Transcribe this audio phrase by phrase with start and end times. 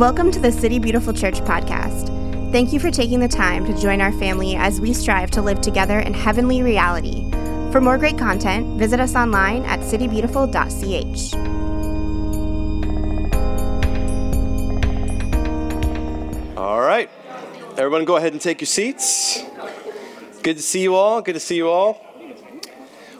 [0.00, 2.06] Welcome to the City Beautiful Church podcast.
[2.52, 5.60] Thank you for taking the time to join our family as we strive to live
[5.60, 7.30] together in heavenly reality.
[7.70, 11.34] For more great content, visit us online at citybeautiful.ch.
[16.56, 17.10] All right.
[17.76, 19.44] Everyone, go ahead and take your seats.
[20.42, 21.20] Good to see you all.
[21.20, 22.02] Good to see you all.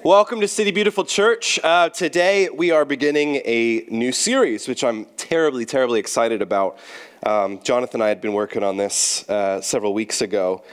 [0.02, 1.60] Welcome to City Beautiful Church.
[1.62, 6.76] Uh, today we are beginning a new series, which I'm terribly, terribly excited about.
[7.24, 10.64] Um, Jonathan and I had been working on this uh, several weeks ago.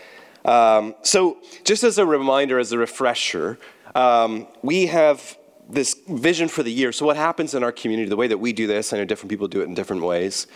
[0.46, 3.60] Um, so, just as a reminder, as a refresher,
[3.94, 5.38] um, we have
[5.70, 6.92] this vision for the year.
[6.92, 9.30] So, what happens in our community, the way that we do this, I know different
[9.30, 10.48] people do it in different ways,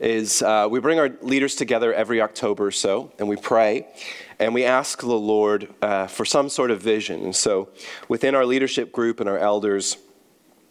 [0.00, 3.86] is uh, we bring our leaders together every October or so, and we pray,
[4.38, 7.22] and we ask the Lord uh, for some sort of vision.
[7.22, 7.70] And so,
[8.06, 9.96] within our leadership group and our elders,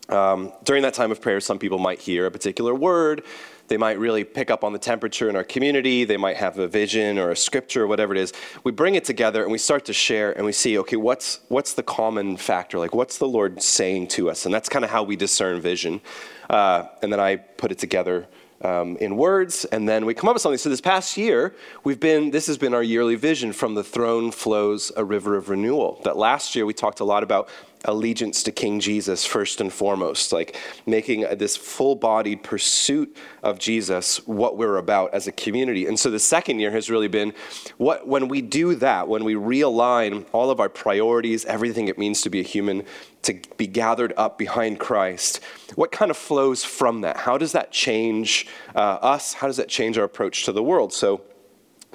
[0.09, 3.23] um, during that time of prayer, some people might hear a particular word.
[3.67, 6.03] They might really pick up on the temperature in our community.
[6.03, 8.31] They might have a vision or a scripture or whatever it is.
[8.63, 11.73] We bring it together and we start to share and we see, okay, what's, what's
[11.73, 12.77] the common factor?
[12.77, 14.45] Like, what's the Lord saying to us?
[14.45, 16.01] And that's kind of how we discern vision.
[16.47, 18.27] Uh, and then I put it together
[18.61, 20.57] um, in words, and then we come up with something.
[20.57, 23.53] So this past year, we've been this has been our yearly vision.
[23.53, 26.01] From the throne flows a river of renewal.
[26.03, 27.49] That last year we talked a lot about
[27.85, 34.57] allegiance to King Jesus first and foremost, like making this full-bodied pursuit of Jesus what
[34.57, 35.85] we're about as a community.
[35.85, 37.33] And so the second year has really been
[37.77, 42.21] what when we do that, when we realign all of our priorities, everything it means
[42.21, 42.83] to be a human,
[43.21, 45.39] to be gathered up behind Christ,
[45.75, 47.17] what kind of flows from that?
[47.17, 49.33] How does that change uh, us?
[49.33, 50.93] How does that change our approach to the world?
[50.93, 51.21] So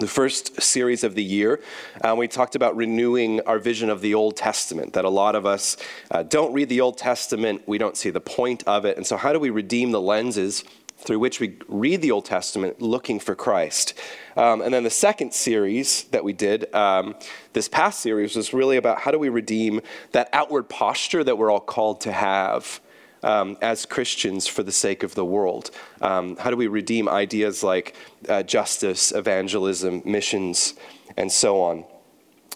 [0.00, 1.60] the first series of the year,
[2.00, 5.44] uh, we talked about renewing our vision of the Old Testament, that a lot of
[5.44, 5.76] us
[6.10, 8.96] uh, don't read the Old Testament, we don't see the point of it.
[8.96, 10.64] And so, how do we redeem the lenses
[10.96, 13.92] through which we read the Old Testament looking for Christ?
[14.36, 17.14] Um, and then the second series that we did, um,
[17.52, 19.82] this past series, was really about how do we redeem
[20.12, 22.80] that outward posture that we're all called to have
[23.22, 25.70] um, as Christians for the sake of the world?
[26.00, 27.94] Um, how do we redeem ideas like
[28.28, 30.74] uh, justice, evangelism, missions,
[31.16, 31.84] and so on?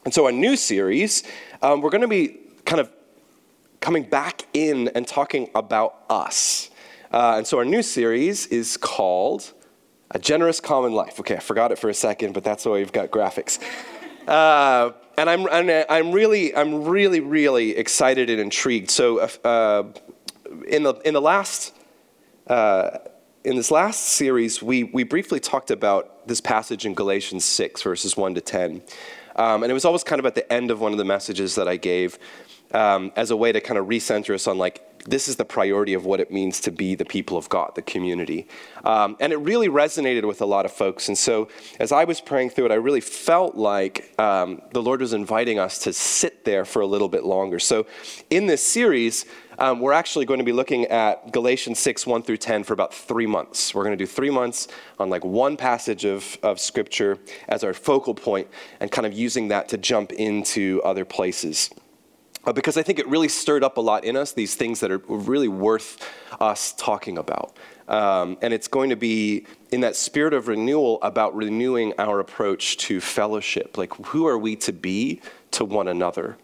[0.05, 1.23] And so, our new series,
[1.63, 2.91] um, we're going to be kind of
[3.81, 6.71] coming back in and talking about us.
[7.11, 9.53] Uh, and so, our new series is called
[10.11, 11.21] A Generous Common Life.
[11.21, 13.59] Okay, I forgot it for a second, but that's why we've got graphics.
[14.29, 18.91] Uh, and I'm, I'm, really, I'm really, really excited and intrigued.
[18.91, 19.85] So, uh,
[20.63, 21.75] in the in the last
[22.47, 22.99] uh,
[23.45, 28.17] in this last series, we we briefly talked about this passage in Galatians six verses
[28.17, 28.83] one to ten,
[29.37, 31.55] um, and it was always kind of at the end of one of the messages
[31.57, 32.19] that I gave
[32.73, 35.95] um, as a way to kind of recenter us on like this is the priority
[35.95, 38.49] of what it means to be the people of God, the community.
[38.85, 41.09] Um, and it really resonated with a lot of folks.
[41.09, 41.49] And so
[41.79, 45.59] as I was praying through it, I really felt like um, the Lord was inviting
[45.59, 47.59] us to sit there for a little bit longer.
[47.59, 47.87] So
[48.31, 49.27] in this series,
[49.59, 52.93] um, we're actually going to be looking at Galatians 6, 1 through 10 for about
[52.93, 53.75] three months.
[53.75, 57.73] We're going to do three months on like one passage of, of scripture as our
[57.75, 58.49] focal point
[58.81, 61.71] and kind of using that to jump into other places.
[62.47, 64.91] Uh, because I think it really stirred up a lot in us, these things that
[64.91, 66.07] are really worth
[66.41, 67.57] us talking about.
[67.89, 72.77] Um, and it's going to be in that spirit of renewal about renewing our approach
[72.79, 73.77] to fellowship.
[73.77, 75.21] Like, who are we to be
[75.53, 76.37] to one another?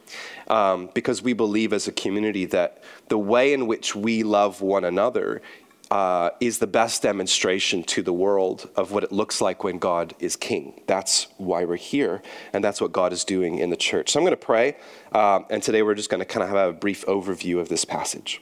[0.49, 4.84] Um, because we believe as a community that the way in which we love one
[4.84, 5.43] another
[5.90, 10.14] uh, is the best demonstration to the world of what it looks like when God
[10.20, 10.82] is king.
[10.86, 14.10] That's why we're here, and that's what God is doing in the church.
[14.10, 14.76] So I'm going to pray,
[15.12, 17.84] uh, and today we're just going to kind of have a brief overview of this
[17.84, 18.40] passage.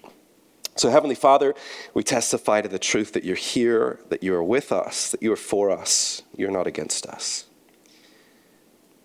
[0.76, 1.54] So, Heavenly Father,
[1.92, 5.32] we testify to the truth that you're here, that you are with us, that you
[5.32, 7.46] are for us, you're not against us.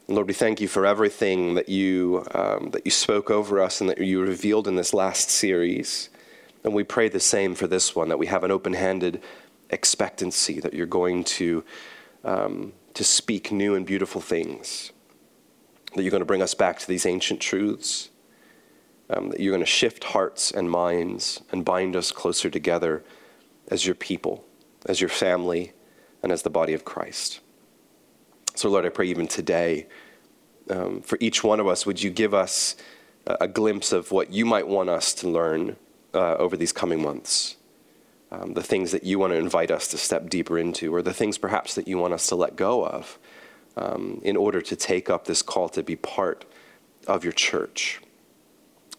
[0.07, 3.89] Lord, we thank you for everything that you, um, that you spoke over us and
[3.89, 6.09] that you revealed in this last series.
[6.63, 9.21] And we pray the same for this one, that we have an open handed
[9.69, 11.63] expectancy that you're going to,
[12.23, 14.91] um, to speak new and beautiful things,
[15.95, 18.09] that you're going to bring us back to these ancient truths,
[19.09, 23.03] um, that you're going to shift hearts and minds and bind us closer together
[23.67, 24.45] as your people,
[24.85, 25.73] as your family,
[26.21, 27.41] and as the body of Christ.
[28.55, 29.87] So, Lord, I pray even today,
[30.69, 32.75] um, for each one of us, would you give us
[33.25, 35.75] a, a glimpse of what you might want us to learn
[36.13, 37.55] uh, over these coming months.
[38.31, 41.13] Um, the things that you want to invite us to step deeper into, or the
[41.13, 43.19] things perhaps that you want us to let go of
[43.77, 46.45] um, in order to take up this call to be part
[47.07, 48.01] of your church.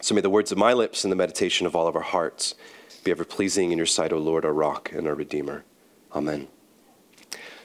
[0.00, 2.55] So may the words of my lips and the meditation of all of our hearts
[3.02, 5.64] be ever pleasing in your sight, O Lord, our rock and our redeemer.
[6.14, 6.49] Amen.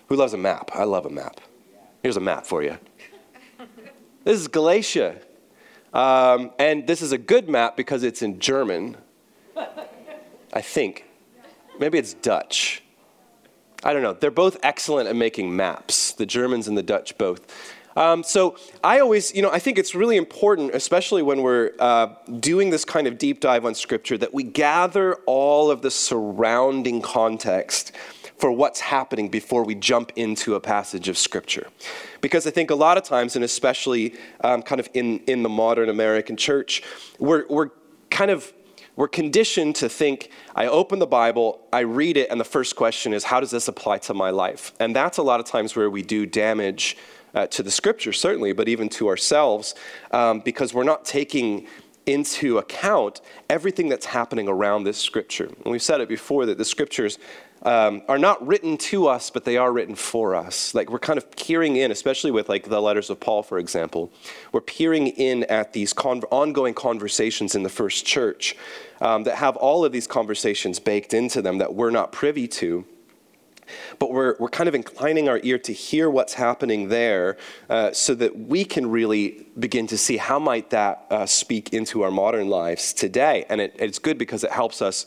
[0.07, 0.71] Who loves a map?
[0.73, 1.39] I love a map.
[2.01, 2.77] Here's a map for you.
[4.23, 5.17] This is Galatia.
[5.93, 8.97] Um, and this is a good map because it's in German,
[10.53, 11.05] I think.
[11.79, 12.83] Maybe it's Dutch.
[13.83, 14.13] I don't know.
[14.13, 17.47] They're both excellent at making maps, the Germans and the Dutch both.
[17.95, 22.07] Um, so I always, you know, I think it's really important, especially when we're uh,
[22.39, 27.01] doing this kind of deep dive on Scripture, that we gather all of the surrounding
[27.01, 27.91] context
[28.37, 31.67] for what's happening before we jump into a passage of Scripture.
[32.21, 35.49] Because I think a lot of times, and especially um, kind of in, in the
[35.49, 36.81] modern American church,
[37.17, 37.69] we're, we're
[38.09, 38.53] kind of
[38.99, 43.13] we're conditioned to think I open the Bible, I read it, and the first question
[43.13, 44.73] is, how does this apply to my life?
[44.77, 46.97] And that's a lot of times where we do damage
[47.33, 49.73] uh, to the scripture, certainly, but even to ourselves,
[50.11, 51.65] um, because we're not taking
[52.07, 55.45] into account everything that's happening around this scripture.
[55.45, 57.19] And we've said it before that the scriptures
[57.63, 60.73] um, are not written to us, but they are written for us.
[60.73, 64.11] Like we're kind of peering in, especially with like the letters of Paul, for example.
[64.51, 68.55] We're peering in at these con- ongoing conversations in the first church
[69.01, 72.85] um, that have all of these conversations baked into them that we're not privy to.
[73.99, 77.37] But we're, we're kind of inclining our ear to hear what's happening there
[77.69, 82.01] uh, so that we can really begin to see how might that uh, speak into
[82.01, 83.45] our modern lives today.
[83.47, 85.05] And it, it's good because it helps us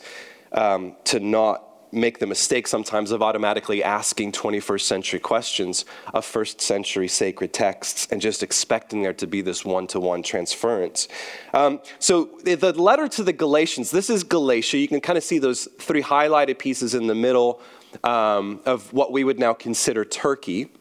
[0.53, 6.59] um, to not make the mistake sometimes of automatically asking 21st century questions of first
[6.59, 11.07] century sacred texts and just expecting there to be this one to one transference.
[11.53, 14.77] Um, so, the letter to the Galatians, this is Galatia.
[14.77, 17.61] You can kind of see those three highlighted pieces in the middle
[18.03, 20.71] um, of what we would now consider Turkey.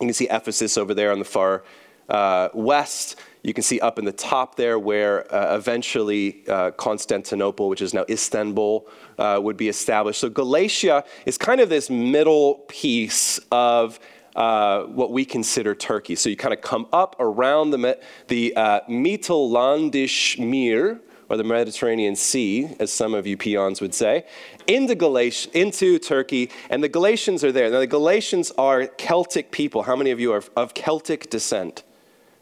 [0.00, 1.62] You can see Ephesus over there on the far
[2.08, 3.16] uh, west.
[3.42, 7.94] You can see up in the top there where uh, eventually uh, Constantinople, which is
[7.94, 8.86] now Istanbul,
[9.20, 10.20] uh, would be established.
[10.20, 14.00] So Galatia is kind of this middle piece of
[14.34, 16.14] uh, what we consider Turkey.
[16.16, 22.16] So you kind of come up around the, the uh, Mittellandische Meer, or the Mediterranean
[22.16, 24.24] Sea, as some of you peons would say,
[24.66, 27.70] into, Galatia, into Turkey, and the Galatians are there.
[27.70, 29.82] Now, the Galatians are Celtic people.
[29.82, 31.84] How many of you are of Celtic descent?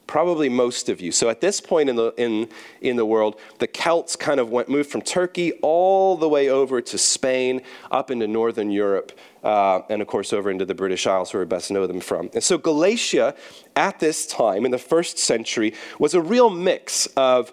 [0.08, 1.12] Probably most of you.
[1.12, 2.48] So at this point in the, in,
[2.80, 6.80] in the world, the Celts kind of went, moved from Turkey all the way over
[6.80, 7.60] to Spain,
[7.92, 9.12] up into northern Europe,
[9.44, 12.30] uh, and of course over into the British Isles, where we best know them from.
[12.34, 13.36] And so Galatia,
[13.76, 17.52] at this time, in the first century, was a real mix of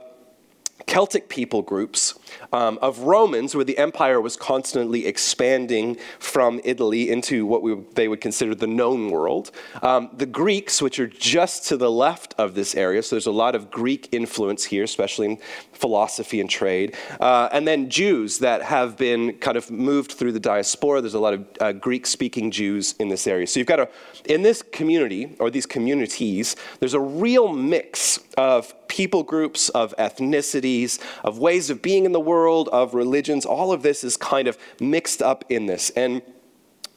[0.87, 2.15] Celtic people groups
[2.51, 8.07] um, of Romans, where the empire was constantly expanding from Italy into what we, they
[8.07, 9.51] would consider the known world.
[9.81, 13.31] Um, the Greeks, which are just to the left of this area, so there's a
[13.31, 15.37] lot of Greek influence here, especially in
[15.73, 16.95] philosophy and trade.
[17.19, 21.01] Uh, and then Jews that have been kind of moved through the diaspora.
[21.01, 23.47] There's a lot of uh, Greek speaking Jews in this area.
[23.47, 23.89] So you've got a,
[24.25, 30.99] in this community, or these communities, there's a real mix of people groups, of ethnicities,
[31.23, 33.45] of ways of being in the world, of religions.
[33.45, 35.91] All of this is kind of mixed up in this.
[35.91, 36.21] And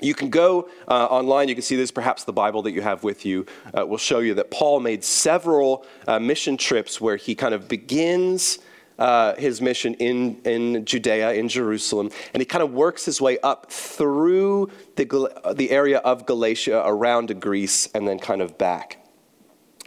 [0.01, 3.03] you can go uh, online, you can see this, perhaps the Bible that you have
[3.03, 3.47] with you
[3.77, 7.69] uh, will show you that Paul made several uh, mission trips where he kind of
[7.69, 8.59] begins
[8.99, 13.39] uh, his mission in, in Judea, in Jerusalem, and he kind of works his way
[13.41, 19.05] up through the, the area of Galatia around to Greece and then kind of back.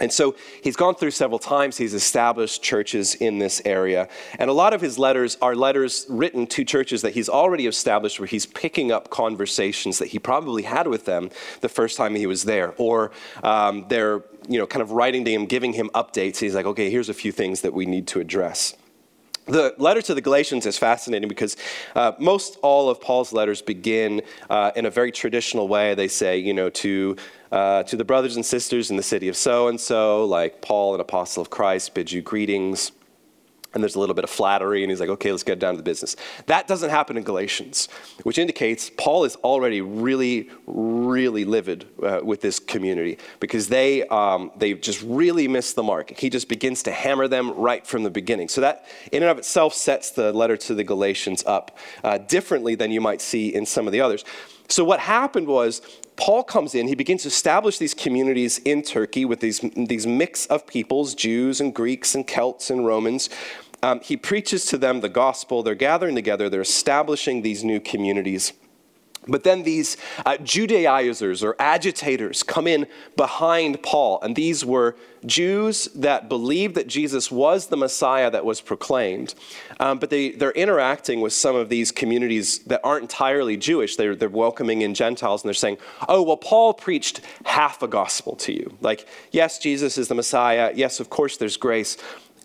[0.01, 1.77] And so he's gone through several times.
[1.77, 4.09] He's established churches in this area.
[4.39, 8.19] And a lot of his letters are letters written to churches that he's already established
[8.19, 11.29] where he's picking up conversations that he probably had with them
[11.61, 12.73] the first time he was there.
[12.77, 13.11] Or
[13.43, 16.39] um, they're you know, kind of writing to him, giving him updates.
[16.39, 18.75] He's like, okay, here's a few things that we need to address.
[19.45, 21.57] The letter to the Galatians is fascinating because
[21.95, 25.95] uh, most all of Paul's letters begin uh, in a very traditional way.
[25.95, 27.15] They say, you know, to
[27.51, 30.95] uh, to the brothers and sisters in the city of so and so, like Paul,
[30.95, 32.91] an apostle of Christ, bids you greetings.
[33.73, 35.77] And there's a little bit of flattery, and he's like, okay, let's get down to
[35.77, 36.15] the business.
[36.47, 37.87] That doesn't happen in Galatians,
[38.23, 44.51] which indicates Paul is already really, really livid uh, with this community because they, um,
[44.57, 46.17] they just really missed the mark.
[46.19, 48.49] He just begins to hammer them right from the beginning.
[48.49, 52.75] So, that in and of itself sets the letter to the Galatians up uh, differently
[52.75, 54.25] than you might see in some of the others.
[54.71, 55.81] So, what happened was
[56.15, 60.45] Paul comes in, he begins to establish these communities in Turkey with these, these mix
[60.45, 63.29] of peoples, Jews and Greeks and Celts and Romans.
[63.83, 65.61] Um, he preaches to them the gospel.
[65.61, 68.53] They're gathering together, they're establishing these new communities.
[69.27, 75.85] But then these uh, Judaizers or agitators come in behind Paul, and these were Jews
[75.93, 79.35] that believed that Jesus was the Messiah that was proclaimed,
[79.79, 83.95] um, but they, they're interacting with some of these communities that aren't entirely Jewish.
[83.95, 85.77] They're, they're welcoming in Gentiles, and they're saying,
[86.09, 88.75] oh, well, Paul preached half a gospel to you.
[88.81, 90.71] Like, yes, Jesus is the Messiah.
[90.73, 91.97] Yes, of course, there's grace.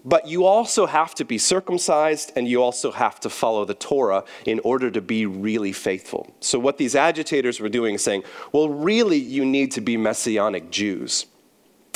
[0.06, 4.24] But you also have to be circumcised and you also have to follow the Torah
[4.46, 6.32] in order to be really faithful.
[6.38, 8.22] So, what these agitators were doing is saying,
[8.52, 11.26] well, really, you need to be Messianic Jews.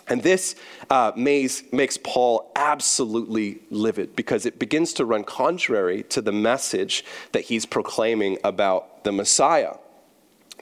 [0.08, 0.56] And this
[0.90, 7.04] uh, makes, makes Paul absolutely livid because it begins to run contrary to the message
[7.30, 9.74] that he's proclaiming about the Messiah.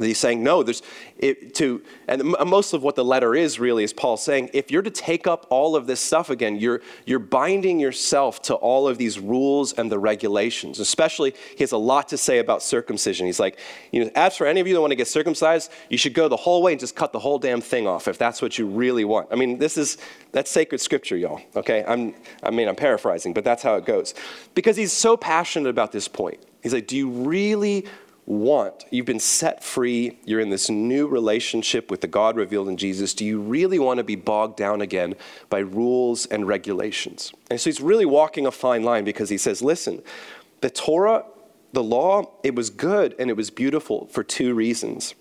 [0.07, 0.83] He's saying, no, there's
[1.19, 4.83] it, to, and most of what the letter is really is Paul saying, if you're
[4.83, 8.99] to take up all of this stuff again, you're, you're binding yourself to all of
[8.99, 10.79] these rules and the regulations.
[10.79, 13.27] Especially, he has a lot to say about circumcision.
[13.27, 13.59] He's like,
[13.91, 16.29] you know, as for any of you that want to get circumcised, you should go
[16.29, 18.67] the whole way and just cut the whole damn thing off if that's what you
[18.67, 19.29] really want.
[19.33, 19.99] I mean, this is,
[20.31, 21.85] that's sacred scripture, y'all, okay?
[21.87, 22.15] I'm,
[22.45, 24.15] I mean, I'm paraphrasing, but that's how it goes.
[24.55, 26.39] Because he's so passionate about this point.
[26.63, 27.87] He's like, do you really
[28.29, 28.85] want.
[28.91, 30.19] You've been set free.
[30.25, 33.15] You're in this new relationship with the God revealed in Jesus.
[33.15, 35.15] Do you really want to be bogged down again
[35.49, 37.33] by rules and regulations?
[37.51, 40.03] And so he's really walking a fine line because he says, listen,
[40.61, 41.25] the Torah,
[41.73, 45.15] the law, it was good and it was beautiful for two reasons.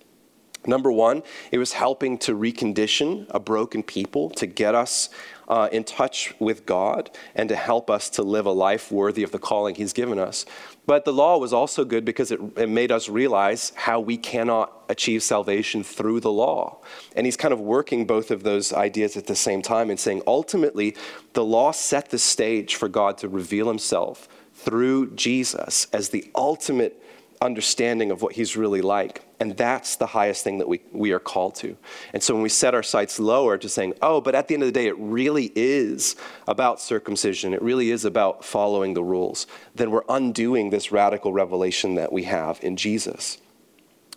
[0.65, 5.09] Number one, it was helping to recondition a broken people, to get us
[5.47, 9.31] uh, in touch with God, and to help us to live a life worthy of
[9.31, 10.45] the calling He's given us.
[10.85, 14.71] But the law was also good because it, it, made us realize how we cannot
[14.87, 16.79] achieve salvation through the law.
[17.13, 20.21] And he's kind of working both of those ideas at the same time and saying
[20.25, 20.95] ultimately,
[21.33, 27.03] the law set the stage for God to reveal himself through Jesus as the ultimate
[27.41, 29.23] understanding of what he's really like.
[29.39, 31.77] And that's the highest thing that we, we are called to.
[32.13, 34.63] And so when we set our sights lower to saying, oh, but at the end
[34.63, 36.15] of the day, it really is
[36.47, 41.95] about circumcision, it really is about following the rules, then we're undoing this radical revelation
[41.95, 43.37] that we have in Jesus.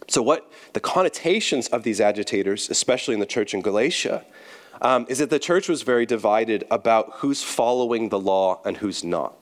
[0.09, 4.25] So, what the connotations of these agitators, especially in the church in Galatia,
[4.83, 9.05] um, is that the church was very divided about who's following the law and who's
[9.05, 9.37] not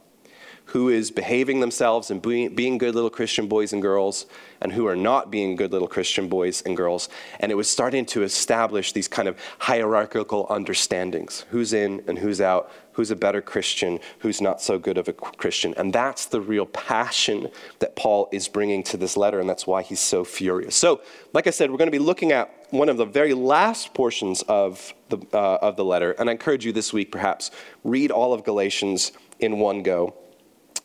[0.69, 4.27] who is behaving themselves and being, being, good little Christian boys and girls,
[4.61, 7.09] and who are not being good little Christian boys and girls.
[7.41, 12.43] And it was starting to establish these kind of hierarchical understandings who's in and who's
[12.43, 15.73] out, who's a better Christian, who's not so good of a Christian.
[15.79, 17.49] And that's the real passion
[17.79, 20.77] that Paul is bringing to this letter, and that's why he's so furious.
[20.77, 21.01] So,
[21.33, 24.43] like I said, we're going to be looking at one of the very last portions
[24.43, 27.51] of the, uh, of the letter, and I encourage you this week, perhaps,
[27.85, 30.15] read all of Galatians in one go.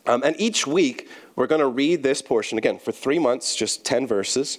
[0.06, 3.84] Um, and each week, we're going to read this portion again for three months, just
[3.84, 4.58] 10 verses.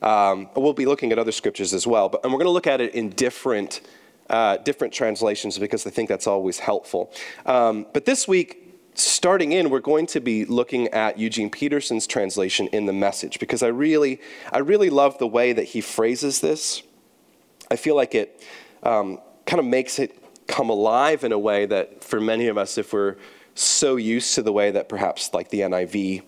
[0.00, 2.66] Um, we'll be looking at other scriptures as well, but, and we're going to look
[2.66, 3.82] at it in different,
[4.30, 7.12] uh, different translations because I think that's always helpful.
[7.44, 12.68] Um, but this week, starting in, we're going to be looking at Eugene Peterson's translation
[12.68, 14.20] in the message because I really,
[14.52, 16.82] I really love the way that he phrases this.
[17.70, 18.42] I feel like it
[18.82, 20.16] um, kind of makes it
[20.46, 23.16] come alive in a way that for many of us, if we're
[23.58, 26.22] so used to the way that perhaps like the NIV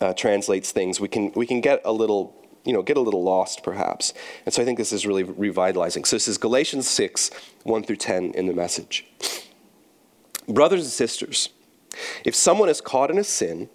[0.00, 3.22] uh, translates things, we can, we can get a little you know, get a little
[3.22, 4.14] lost perhaps.
[4.46, 6.04] And so I think this is really revitalizing.
[6.04, 7.30] So this is Galatians 6,
[7.62, 9.06] 1 through 10 in the message.
[10.48, 11.50] Brothers and sisters,
[12.24, 13.68] if someone is caught in a sin,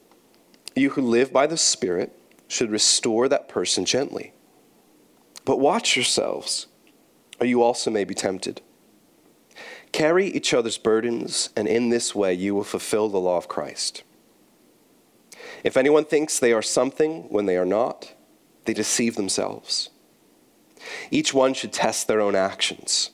[0.76, 4.34] you who live by the Spirit should restore that person gently.
[5.46, 6.68] But watch yourselves,
[7.40, 8.62] or you also may be tempted.
[9.91, 14.03] Carry each other's burdens, and in this way you will fulfill the law of Christ.
[15.63, 18.13] If anyone thinks they are something when they are not,
[18.65, 19.89] they deceive themselves.
[21.12, 23.12] Each one should test their own actions.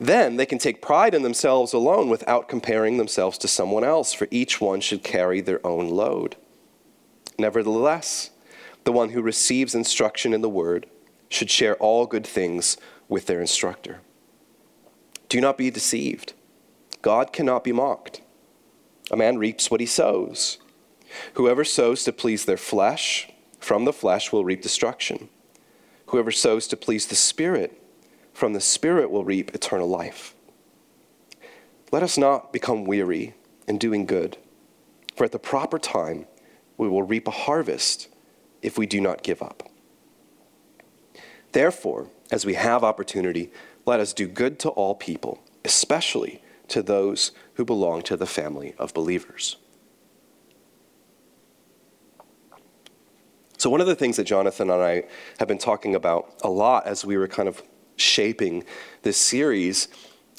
[0.00, 4.26] Then they can take pride in themselves alone without comparing themselves to someone else, for
[4.30, 6.36] each one should carry their own load.
[7.38, 8.30] Nevertheless,
[8.84, 10.86] the one who receives instruction in the word
[11.28, 12.76] should share all good things
[13.08, 14.00] with their instructor.
[15.30, 16.34] Do not be deceived.
[17.02, 18.20] God cannot be mocked.
[19.12, 20.58] A man reaps what he sows.
[21.34, 25.28] Whoever sows to please their flesh, from the flesh will reap destruction.
[26.06, 27.80] Whoever sows to please the Spirit,
[28.34, 30.34] from the Spirit will reap eternal life.
[31.92, 33.34] Let us not become weary
[33.68, 34.36] in doing good,
[35.14, 36.26] for at the proper time
[36.76, 38.08] we will reap a harvest
[38.62, 39.70] if we do not give up.
[41.52, 43.52] Therefore, as we have opportunity,
[43.86, 48.74] let us do good to all people, especially to those who belong to the family
[48.78, 49.56] of believers.
[53.58, 55.04] So, one of the things that Jonathan and I
[55.38, 57.62] have been talking about a lot as we were kind of
[57.96, 58.64] shaping
[59.02, 59.88] this series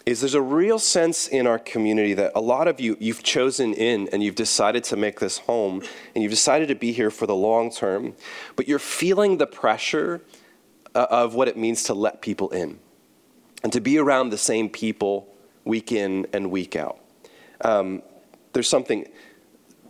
[0.06, 3.74] is there's a real sense in our community that a lot of you you've chosen
[3.74, 5.84] in and you've decided to make this home
[6.16, 8.16] and you've decided to be here for the long term
[8.56, 10.22] but you're feeling the pressure
[10.96, 12.80] uh, of what it means to let people in
[13.64, 15.34] and to be around the same people
[15.66, 17.00] week in and week out.
[17.62, 18.02] Um,
[18.54, 19.08] there's something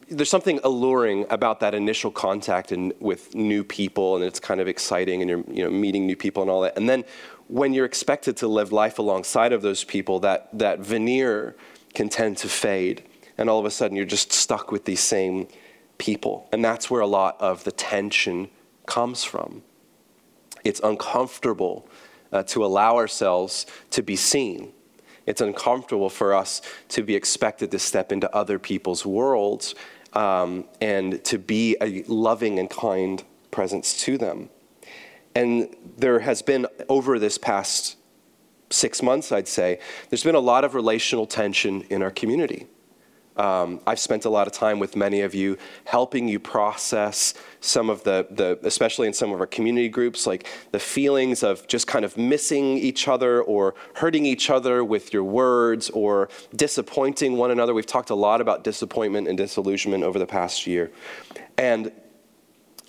[0.10, 4.68] there's something alluring about that initial contact and with new people and it's kind of
[4.68, 6.78] exciting and you're you know meeting new people and all that.
[6.78, 7.06] And then
[7.48, 11.56] when you're expected to live life alongside of those people that that veneer
[11.94, 13.04] can tend to fade
[13.38, 15.48] and all of a sudden you're just stuck with these same
[15.98, 16.50] people.
[16.52, 18.50] And that's where a lot of the tension
[18.86, 19.64] comes from.
[20.64, 21.88] It's uncomfortable
[22.32, 24.74] uh, to allow ourselves to be seen
[25.28, 29.76] it's uncomfortable for us to be expected to step into other people's worlds
[30.14, 34.50] um, and to be a loving and kind presence to them.
[35.36, 37.98] And there has been, over this past
[38.70, 42.68] six months, I'd say, there's been a lot of relational tension in our community.
[43.42, 47.90] Um, I've spent a lot of time with many of you helping you process some
[47.90, 51.88] of the, the, especially in some of our community groups, like the feelings of just
[51.88, 57.50] kind of missing each other or hurting each other with your words or disappointing one
[57.50, 57.74] another.
[57.74, 60.92] We've talked a lot about disappointment and disillusionment over the past year.
[61.58, 61.92] And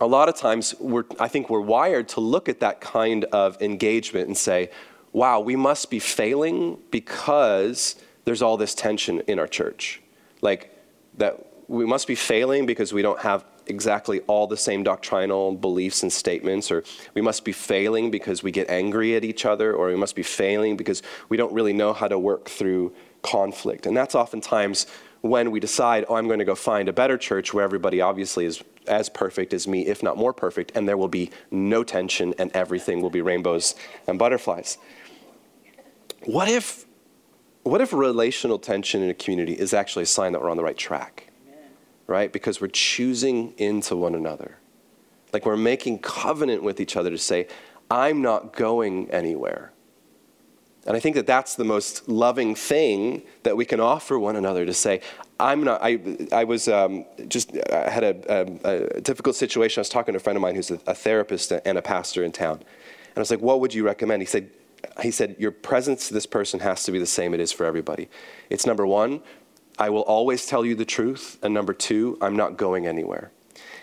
[0.03, 3.61] a lot of times, we're, I think we're wired to look at that kind of
[3.63, 4.69] engagement and say,
[5.15, 10.02] wow, we must be failing because there's all this tension in our church
[10.43, 10.77] like
[11.17, 16.03] that we must be failing because we don't have exactly all the same doctrinal beliefs
[16.03, 16.85] and statements, or
[17.15, 20.23] we must be failing because we get angry at each other, or we must be
[20.23, 23.87] failing because we don't really know how to work through conflict.
[23.87, 24.87] And that's oftentimes
[25.21, 28.45] when we decide, oh, I'm going to go find a better church where everybody obviously
[28.45, 32.35] is as perfect as me, if not more perfect, and there will be no tension
[32.39, 33.77] and everything will be rainbows
[34.09, 34.79] and butterflies.
[36.25, 36.85] What if
[37.63, 40.65] what if relational tension in a community is actually a sign that we're on the
[40.65, 41.31] right track?
[41.47, 41.71] Amen.
[42.07, 42.33] Right?
[42.33, 44.59] Because we're choosing into one another.
[45.33, 47.49] Like we're making covenant with each other to say,
[47.91, 49.73] I'm not going anywhere.
[50.87, 54.67] And I think that that's the most loving thing that we can offer one another
[54.67, 55.01] to say,
[55.39, 56.01] I'm not, I,
[56.33, 59.81] I was um, just, I had a, a, a, difficult situation.
[59.81, 62.25] I was talking to a friend of mine who's a, a therapist and a pastor
[62.25, 62.57] in town.
[62.57, 64.23] And I was like, what would you recommend?
[64.23, 64.51] He said,
[65.03, 67.65] he said, Your presence to this person has to be the same it is for
[67.65, 68.09] everybody.
[68.51, 69.23] It's number one,
[69.79, 71.39] I will always tell you the truth.
[71.43, 73.33] And number two, I'm not going anywhere.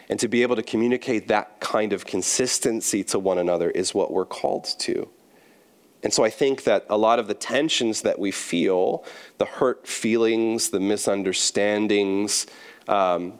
[0.09, 4.11] And to be able to communicate that kind of consistency to one another is what
[4.11, 5.09] we're called to.
[6.01, 9.03] And so I think that a lot of the tensions that we feel,
[9.37, 12.47] the hurt feelings, the misunderstandings,
[12.87, 13.33] um,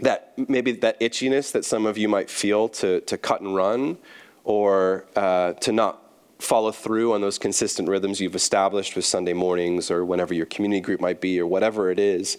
[0.00, 3.96] that maybe that itchiness that some of you might feel to, to cut and run
[4.42, 6.03] or uh, to not
[6.38, 10.80] follow through on those consistent rhythms you've established with Sunday mornings or whenever your community
[10.80, 12.36] group might be or whatever it is,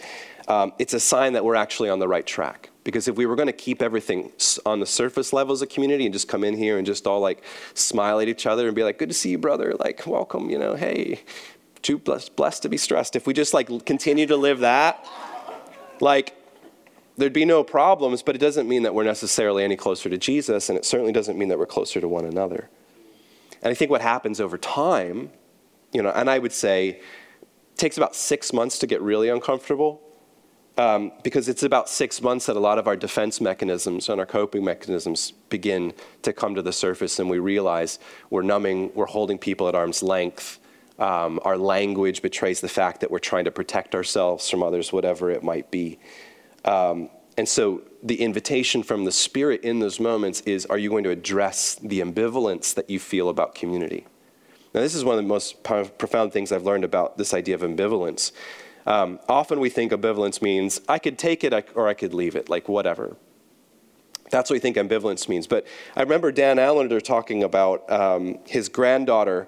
[0.48, 2.70] um, it's a sign that we're actually on the right track.
[2.84, 4.32] Because if we were going to keep everything
[4.66, 7.20] on the surface level as a community and just come in here and just all
[7.20, 10.52] like smile at each other and be like, good to see you, brother, like, welcome,
[10.52, 11.22] you know, hey,
[11.82, 13.16] too blessed, blessed to be stressed.
[13.16, 15.04] If we just like continue to live that,
[16.00, 16.36] like,
[17.18, 20.70] there'd be no problems, but it doesn't mean that we're necessarily any closer to Jesus,
[20.70, 22.70] and it certainly doesn't mean that we're closer to one another.
[23.66, 25.32] And I think what happens over time,
[25.92, 27.02] you know, and I would say
[27.78, 30.02] takes about six months to get really uncomfortable.
[30.78, 34.26] Um, because it's about six months that a lot of our defense mechanisms and our
[34.28, 37.98] coping mechanisms begin to come to the surface, and we realize
[38.30, 40.60] we're numbing, we're holding people at arm's length.
[41.00, 45.32] Um, our language betrays the fact that we're trying to protect ourselves from others, whatever
[45.32, 45.98] it might be.
[46.66, 51.04] Um, and so the invitation from the Spirit in those moments is are you going
[51.04, 54.06] to address the ambivalence that you feel about community?
[54.74, 57.62] Now, this is one of the most profound things I've learned about this idea of
[57.62, 58.32] ambivalence.
[58.86, 62.50] Um, often we think ambivalence means I could take it or I could leave it,
[62.50, 63.16] like whatever.
[64.32, 65.48] That's what we think ambivalence means.
[65.48, 69.48] But I remember Dan Allender talking about um, his granddaughter,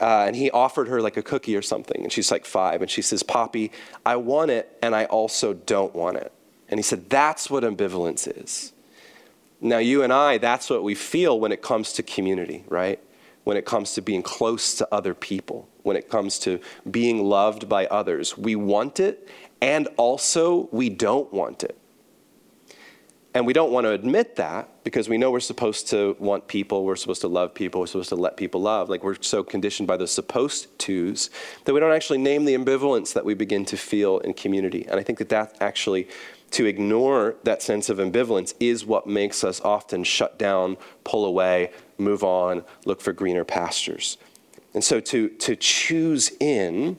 [0.00, 2.90] uh, and he offered her like a cookie or something, and she's like five, and
[2.90, 3.72] she says, Poppy,
[4.06, 6.32] I want it, and I also don't want it.
[6.68, 8.72] And he said, That's what ambivalence is.
[9.60, 13.00] Now, you and I, that's what we feel when it comes to community, right?
[13.44, 17.68] When it comes to being close to other people, when it comes to being loved
[17.68, 18.38] by others.
[18.38, 19.28] We want it,
[19.60, 21.76] and also we don't want it.
[23.34, 26.84] And we don't want to admit that because we know we're supposed to want people,
[26.84, 28.88] we're supposed to love people, we're supposed to let people love.
[28.88, 31.30] Like we're so conditioned by those supposed tos
[31.64, 34.86] that we don't actually name the ambivalence that we begin to feel in community.
[34.88, 36.08] And I think that that actually
[36.52, 41.70] to ignore that sense of ambivalence is what makes us often shut down, pull away,
[41.98, 44.16] move on, look for greener pastures.
[44.74, 46.98] And so to, to choose in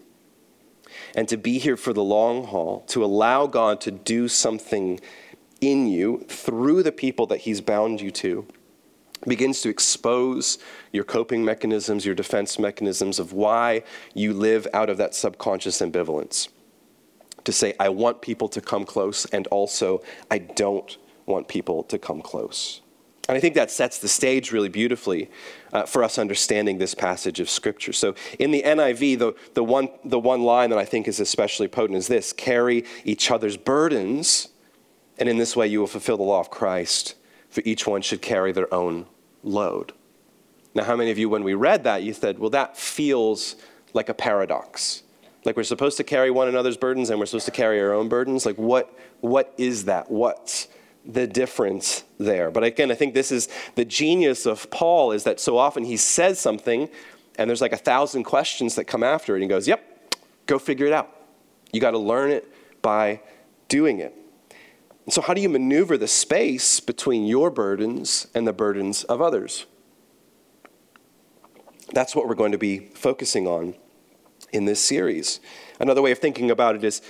[1.16, 5.00] and to be here for the long haul, to allow God to do something
[5.62, 8.46] in you through the people that He's bound you to,
[9.28, 10.58] begins to expose
[10.94, 13.84] your coping mechanisms, your defense mechanisms of why
[14.14, 16.48] you live out of that subconscious ambivalence.
[17.50, 21.98] To say, I want people to come close, and also, I don't want people to
[21.98, 22.82] come close.
[23.28, 25.32] And I think that sets the stage really beautifully
[25.74, 27.92] uh, for us understanding this passage of Scripture.
[27.92, 31.68] So in the NIV, the, the, one, the one line that I think is especially
[31.68, 34.50] potent is this carry each other's burdens,
[35.18, 37.16] and in this way you will fulfill the law of Christ,
[37.50, 39.08] for each one should carry their own
[39.42, 39.92] load.
[40.76, 43.56] Now, how many of you, when we read that, you said, well, that feels
[43.96, 45.02] like a paradox?
[45.45, 48.10] Like we're supposed to carry one another's burdens and we're supposed to carry our own
[48.10, 48.45] burdens?
[48.45, 50.12] Like, what, what is that?
[50.12, 50.67] What's
[51.06, 52.52] the difference there.
[52.52, 55.97] But again, I think this is the genius of Paul is that so often he
[55.97, 56.89] says something
[57.38, 59.38] and there's like a thousand questions that come after it.
[59.38, 61.10] And he goes, Yep, go figure it out.
[61.71, 63.21] You got to learn it by
[63.69, 64.13] doing it.
[65.06, 69.21] And so, how do you maneuver the space between your burdens and the burdens of
[69.21, 69.65] others?
[71.93, 73.73] That's what we're going to be focusing on
[74.52, 75.40] in this series.
[75.80, 77.02] Another way of thinking about it is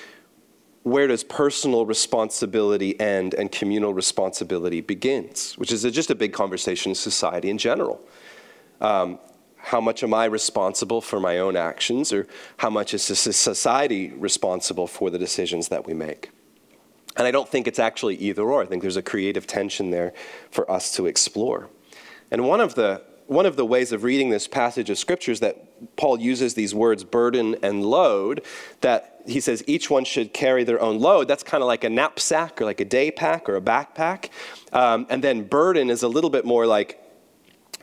[0.84, 6.91] where does personal responsibility end and communal responsibility begins, which is just a big conversation
[6.91, 8.02] in society in general.
[8.82, 9.19] Um,
[9.58, 14.88] how much am I responsible for my own actions, or how much is society responsible
[14.88, 16.32] for the decisions that we make?
[17.17, 18.63] And I don't think it's actually either or.
[18.63, 20.13] I think there's a creative tension there
[20.49, 21.69] for us to explore.
[22.32, 25.95] And one of the one of the ways of reading this passage of scriptures that
[25.97, 28.43] Paul uses these words burden and load,
[28.81, 31.27] that he says each one should carry their own load.
[31.27, 34.29] That's kind of like a knapsack or like a day pack or a backpack.
[34.73, 36.99] Um, and then burden is a little bit more like,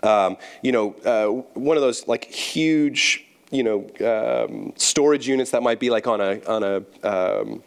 [0.03, 5.63] um, you know, uh, one of those like huge, you know, um, storage units that
[5.63, 6.77] might be like on a, on a,
[7.09, 7.63] um,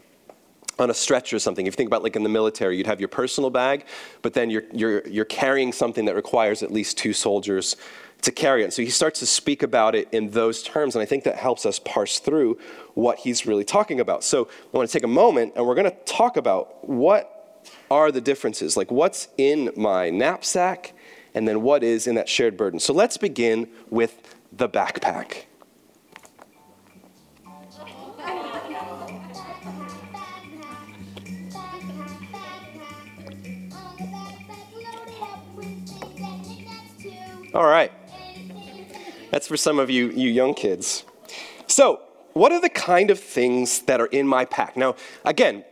[0.79, 1.65] on a stretcher or something.
[1.67, 3.85] If you think about like in the military, you'd have your personal bag,
[4.21, 7.75] but then you're, you're, you're carrying something that requires at least two soldiers
[8.21, 8.73] to carry it.
[8.73, 11.65] So he starts to speak about it in those terms, and I think that helps
[11.65, 12.59] us parse through
[12.93, 14.23] what he's really talking about.
[14.23, 18.11] So I want to take a moment and we're going to talk about what are
[18.11, 20.93] the differences, like what's in my knapsack
[21.33, 22.79] and then what is in that shared burden.
[22.79, 25.45] So let's begin with the backpack.
[37.53, 37.91] All right.
[39.31, 41.03] That's for some of you, you young kids.
[41.67, 42.01] So,
[42.33, 44.77] what are the kind of things that are in my pack?
[44.77, 45.65] Now, again,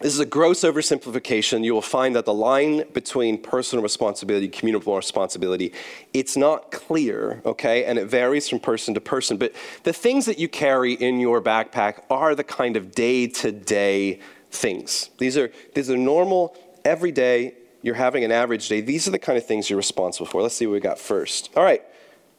[0.00, 1.62] this is a gross oversimplification.
[1.64, 5.74] You will find that the line between personal responsibility and communal responsibility,
[6.14, 7.84] it's not clear, okay?
[7.84, 9.36] And it varies from person to person.
[9.36, 14.20] But the things that you carry in your backpack are the kind of day-to-day
[14.50, 15.10] things.
[15.18, 19.38] These are, these are normal, everyday you're having an average day, these are the kind
[19.38, 20.42] of things you're responsible for.
[20.42, 21.50] Let's see what we got first.
[21.56, 21.82] All right,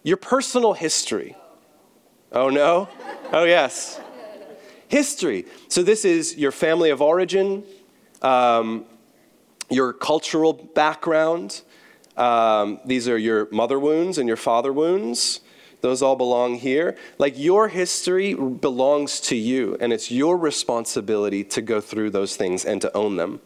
[0.04, 1.36] your personal history.
[2.32, 2.88] Oh, no?
[3.34, 3.99] Oh, yes.
[4.88, 5.45] History.
[5.67, 7.63] So, this is your family of origin,
[8.21, 8.86] um,
[9.69, 11.62] your cultural background.
[12.15, 15.41] Um, these are your mother wounds and your father wounds.
[15.82, 16.95] Those all belong here.
[17.17, 22.63] Like your history belongs to you, and it's your responsibility to go through those things
[22.65, 23.41] and to own them.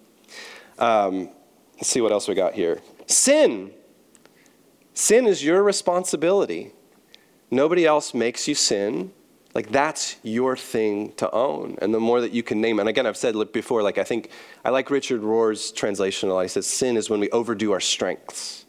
[0.77, 1.29] Um,
[1.75, 2.81] Let's see what else we got here.
[3.07, 3.71] Sin.
[4.93, 6.71] Sin is your responsibility.
[7.51, 9.11] Nobody else makes you sin.
[9.53, 11.77] Like that's your thing to own.
[11.81, 14.29] And the more that you can name, and again, I've said before, like I think
[14.65, 16.41] I like Richard Rohr's translation a lot.
[16.41, 18.65] He says, sin is when we overdo our strengths.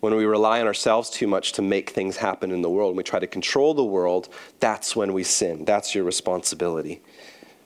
[0.00, 2.98] When we rely on ourselves too much to make things happen in the world, when
[2.98, 4.28] we try to control the world,
[4.60, 5.64] that's when we sin.
[5.64, 7.02] That's your responsibility.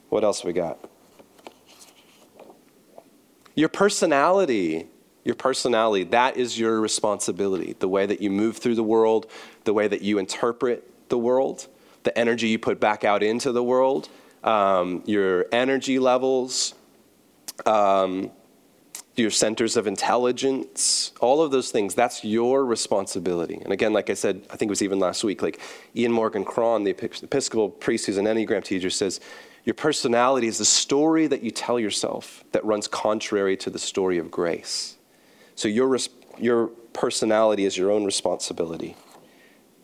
[0.09, 0.90] What else we got?
[3.55, 4.87] Your personality,
[5.23, 7.75] your personality, that is your responsibility.
[7.79, 9.29] The way that you move through the world,
[9.65, 11.67] the way that you interpret the world,
[12.03, 14.09] the energy you put back out into the world,
[14.43, 16.73] um, your energy levels,
[17.65, 18.31] um,
[19.15, 23.59] your centers of intelligence, all of those things, that's your responsibility.
[23.61, 25.59] And again, like I said, I think it was even last week, like
[25.95, 29.19] Ian Morgan Cron, the Episcopal priest who's an Enneagram teacher, says,
[29.63, 34.17] your personality is the story that you tell yourself that runs contrary to the story
[34.17, 34.97] of grace.
[35.55, 35.97] So your,
[36.39, 38.95] your personality is your own responsibility.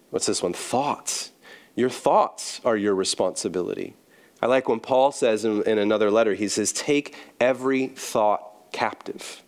[0.09, 0.53] What's this one?
[0.53, 1.31] Thoughts.
[1.75, 3.95] Your thoughts are your responsibility.
[4.41, 9.43] I like when Paul says in, in another letter, he says, Take every thought captive.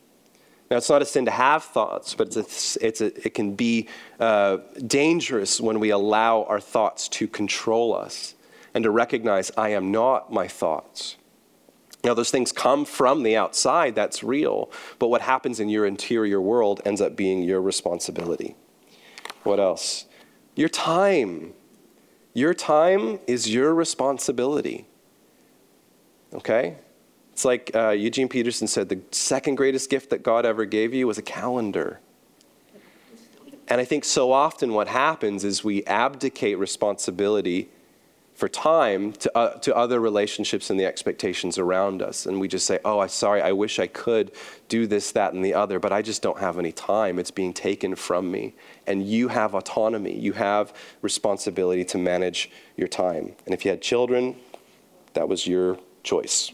[0.70, 3.56] Now, it's not a sin to have thoughts, but it's a, it's a, it can
[3.56, 3.88] be
[4.20, 8.36] uh, dangerous when we allow our thoughts to control us
[8.80, 11.18] and to recognize, I am not my thoughts.
[12.02, 16.40] Now, those things come from the outside, that's real, but what happens in your interior
[16.40, 18.56] world ends up being your responsibility.
[19.44, 20.06] What else?
[20.56, 21.52] Your time.
[22.34, 24.88] Your time is your responsibility.
[26.34, 26.78] Okay?
[27.34, 31.06] It's like uh, Eugene Peterson said the second greatest gift that God ever gave you
[31.06, 32.00] was a calendar.
[33.68, 37.72] And I think so often what happens is we abdicate responsibility
[38.40, 42.26] for time to, uh, to other relationships and the expectations around us.
[42.26, 44.32] And we just say, oh, I'm sorry, I wish I could
[44.70, 47.20] do this, that, and the other, but I just don't have any time.
[47.20, 48.56] It's being taken from me.
[48.88, 53.36] And you have autonomy, you have responsibility to manage your time.
[53.46, 54.38] And if you had children,
[55.16, 56.54] that was your choice.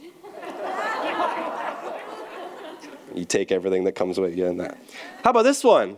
[3.14, 4.76] you take everything that comes with you in that.
[5.24, 5.98] How about this one?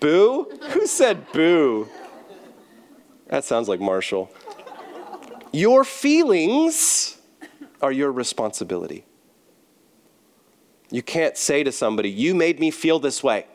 [0.00, 0.50] Boo?
[0.72, 1.88] Who said boo?
[3.32, 4.30] That sounds like Marshall.
[5.52, 7.16] Your feelings
[7.80, 9.06] are your responsibility.
[10.90, 13.46] You can't say to somebody, You made me feel this way.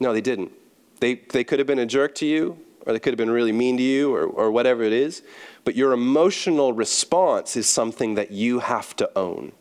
[0.00, 0.50] No, they didn't.
[0.98, 3.52] They, they could have been a jerk to you, or they could have been really
[3.52, 5.22] mean to you, or, or whatever it is.
[5.62, 9.52] But your emotional response is something that you have to own.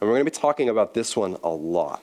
[0.00, 2.00] And we're going to be talking about this one a lot.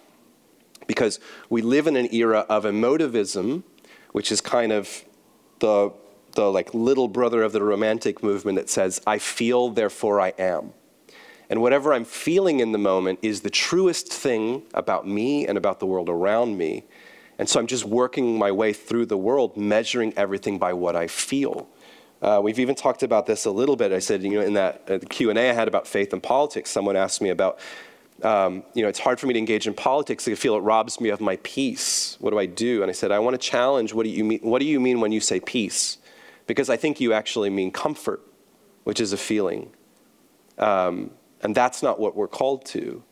[0.88, 3.64] Because we live in an era of emotivism,
[4.12, 5.06] which is kind of
[5.60, 5.94] the
[6.34, 10.74] the like little brother of the romantic movement that says, I feel, therefore I am.
[11.50, 15.80] And whatever I'm feeling in the moment is the truest thing about me and about
[15.80, 16.84] the world around me.
[17.40, 21.08] And so I'm just working my way through the world, measuring everything by what I
[21.08, 21.68] feel.
[22.22, 23.92] Uh, we've even talked about this a little bit.
[23.94, 26.22] I said, you know, in that uh, Q and A I had about faith and
[26.22, 27.60] politics, someone asked me about,
[28.24, 30.28] um, you know, it's hard for me to engage in politics.
[30.28, 32.18] I feel it robs me of my peace.
[32.20, 32.82] What do I do?
[32.82, 33.94] And I said, I want to challenge.
[33.94, 34.42] What do you mean?
[34.42, 35.98] What do you mean when you say peace?
[36.50, 38.22] Because I think you actually mean comfort,
[38.84, 39.70] which is a feeling.
[40.58, 43.04] Um, and that's not what we're called to.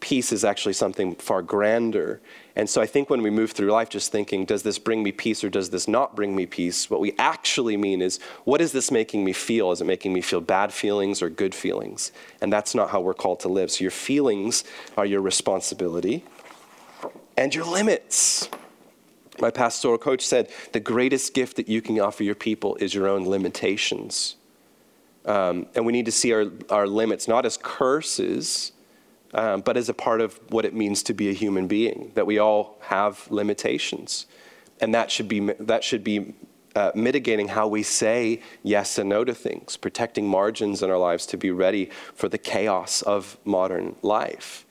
[0.00, 2.22] Peace is actually something far grander.
[2.56, 5.12] And so I think when we move through life just thinking, does this bring me
[5.12, 6.88] peace or does this not bring me peace?
[6.88, 9.72] What we actually mean is, what is this making me feel?
[9.72, 12.12] Is it making me feel bad feelings or good feelings?
[12.40, 13.70] And that's not how we're called to live.
[13.70, 14.64] So your feelings
[14.96, 16.24] are your responsibility
[17.36, 18.48] and your limits.
[19.40, 23.08] My pastoral coach said the greatest gift that you can offer your people is your
[23.08, 24.36] own limitations.
[25.24, 28.72] Um, and we need to see our, our limits not as curses,
[29.34, 32.26] um, but as a part of what it means to be a human being, that
[32.26, 34.26] we all have limitations.
[34.80, 36.34] And that should be, that should be
[36.76, 41.26] uh, mitigating how we say yes and no to things, protecting margins in our lives
[41.26, 44.64] to be ready for the chaos of modern life.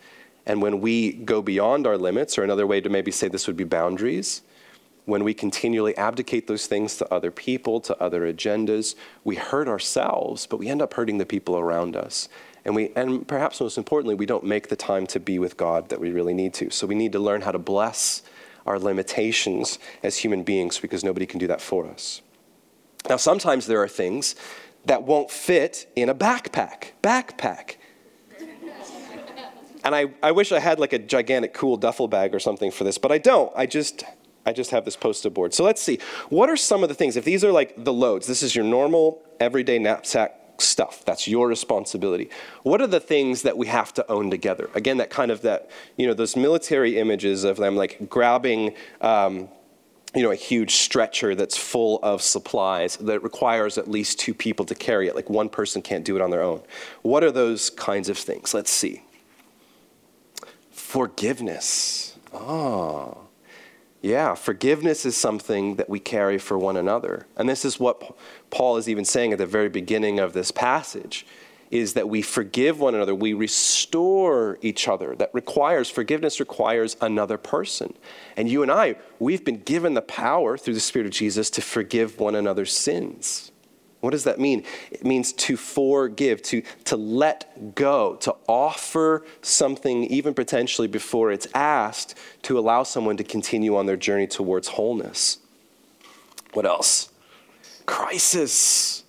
[0.45, 3.57] And when we go beyond our limits, or another way to maybe say this would
[3.57, 4.43] be boundaries,
[5.05, 10.47] when we continually abdicate those things to other people, to other agendas, we hurt ourselves,
[10.47, 12.27] but we end up hurting the people around us.
[12.65, 15.89] And, we, and perhaps most importantly, we don't make the time to be with God
[15.89, 16.71] that we really need to.
[16.71, 18.23] So we need to learn how to bless
[18.65, 22.23] our limitations as human beings because nobody can do that for us.
[23.07, 24.35] Now, sometimes there are things
[24.85, 26.93] that won't fit in a backpack.
[27.03, 27.75] Backpack.
[29.83, 32.83] and I, I wish I had like a gigantic cool duffel bag or something for
[32.83, 33.53] this, but I don't.
[33.55, 34.03] I just
[34.45, 35.53] I just have this post-it board.
[35.53, 35.99] So let's see.
[36.29, 37.15] What are some of the things?
[37.15, 41.03] If these are like the loads, this is your normal everyday knapsack stuff.
[41.05, 42.29] That's your responsibility.
[42.63, 44.69] What are the things that we have to own together?
[44.73, 49.49] Again, that kind of that, you know, those military images of them like grabbing, um,
[50.13, 54.65] you know, a huge stretcher that's full of supplies that requires at least two people
[54.65, 55.15] to carry it.
[55.15, 56.61] Like one person can't do it on their own.
[57.01, 58.53] What are those kinds of things?
[58.53, 59.01] Let's see.
[60.71, 62.15] Forgiveness.
[62.33, 63.24] Oh.
[64.05, 67.25] Yeah, forgiveness is something that we carry for one another.
[67.37, 68.15] And this is what
[68.51, 71.25] Paul is even saying at the very beginning of this passage
[71.71, 75.15] is that we forgive one another, we restore each other.
[75.15, 77.95] That requires forgiveness requires another person.
[78.37, 81.63] And you and I, we've been given the power through the spirit of Jesus to
[81.63, 83.51] forgive one another's sins.
[84.05, 84.63] What does that mean?
[84.91, 91.47] It means to forgive, to, to let go, to offer something, even potentially before it's
[91.55, 95.39] asked, to allow someone to continue on their journey towards wholeness.
[96.53, 97.09] What else?
[97.87, 99.03] Crisis.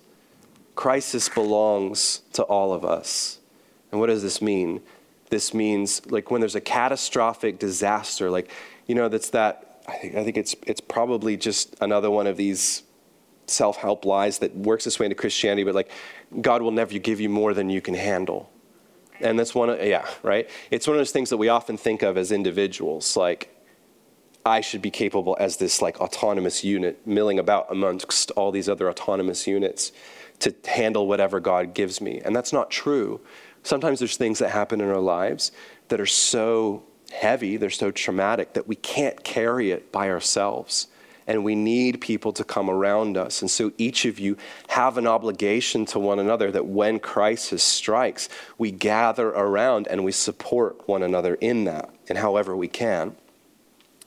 [0.73, 3.37] Crisis belongs to all of us.
[3.91, 4.81] And what does this mean?
[5.29, 8.49] This means like when there's a catastrophic disaster, like,
[8.87, 12.35] you know, that's that, I think, I think it's, it's probably just another one of
[12.35, 12.81] these
[13.47, 15.91] self help lies that works its way into Christianity, but like,
[16.41, 18.49] God will never give you more than you can handle.
[19.19, 20.49] And that's one of, yeah, right?
[20.69, 23.17] It's one of those things that we often think of as individuals.
[23.17, 23.53] Like,
[24.45, 28.89] I should be capable as this like autonomous unit milling about amongst all these other
[28.89, 29.91] autonomous units
[30.39, 32.21] to handle whatever God gives me.
[32.23, 33.19] And that's not true.
[33.63, 35.51] Sometimes there's things that happen in our lives
[35.89, 40.87] that are so heavy, they're so traumatic that we can't carry it by ourselves.
[41.27, 43.41] And we need people to come around us.
[43.41, 44.37] And so each of you
[44.69, 50.13] have an obligation to one another that when crisis strikes, we gather around and we
[50.13, 53.15] support one another in that and however we can.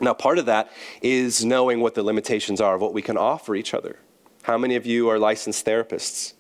[0.01, 3.55] Now, part of that is knowing what the limitations are of what we can offer
[3.55, 3.99] each other.
[4.43, 6.33] How many of you are licensed therapists?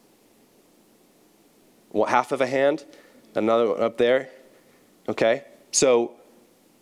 [1.90, 2.86] What, half of a hand?
[3.34, 4.30] Another one up there?
[5.08, 5.44] Okay.
[5.72, 6.12] So,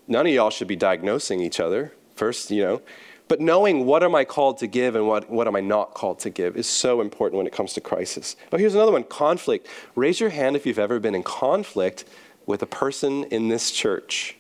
[0.07, 2.83] none of y'all should be diagnosing each other first, you know.
[3.29, 6.19] But knowing what am I called to give and what, what am I not called
[6.21, 8.37] to give is so important when it comes to crisis.
[8.51, 9.69] Oh, here's another one conflict.
[9.95, 12.07] Raise your hand if you've ever been in conflict
[12.47, 14.37] with a person in this church.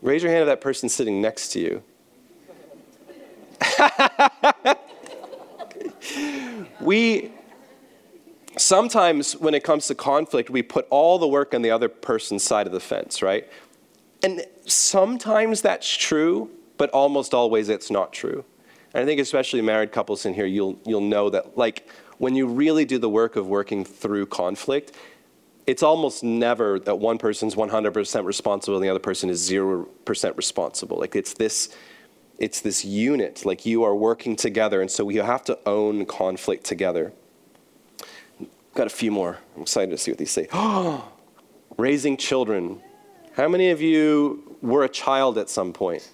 [0.00, 1.82] Raise your hand if that person sitting next to you.
[6.80, 7.32] we
[8.56, 12.42] sometimes when it comes to conflict we put all the work on the other person's
[12.42, 13.48] side of the fence right
[14.22, 18.44] and sometimes that's true but almost always it's not true
[18.94, 22.46] and i think especially married couples in here you'll you'll know that like when you
[22.46, 24.92] really do the work of working through conflict
[25.68, 30.98] it's almost never that one person's 100% responsible and the other person is 0% responsible.
[30.98, 31.68] Like it's this,
[32.38, 36.64] it's this unit, like you are working together, and so we have to own conflict
[36.64, 37.12] together.
[38.74, 39.40] Got a few more.
[39.56, 40.48] I'm excited to see what these say.
[41.76, 42.80] Raising children.
[43.34, 46.10] How many of you were a child at some point?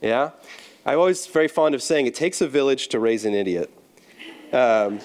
[0.00, 0.30] Yeah?
[0.86, 3.70] I'm always very fond of saying it takes a village to raise an idiot.
[4.52, 5.00] Um,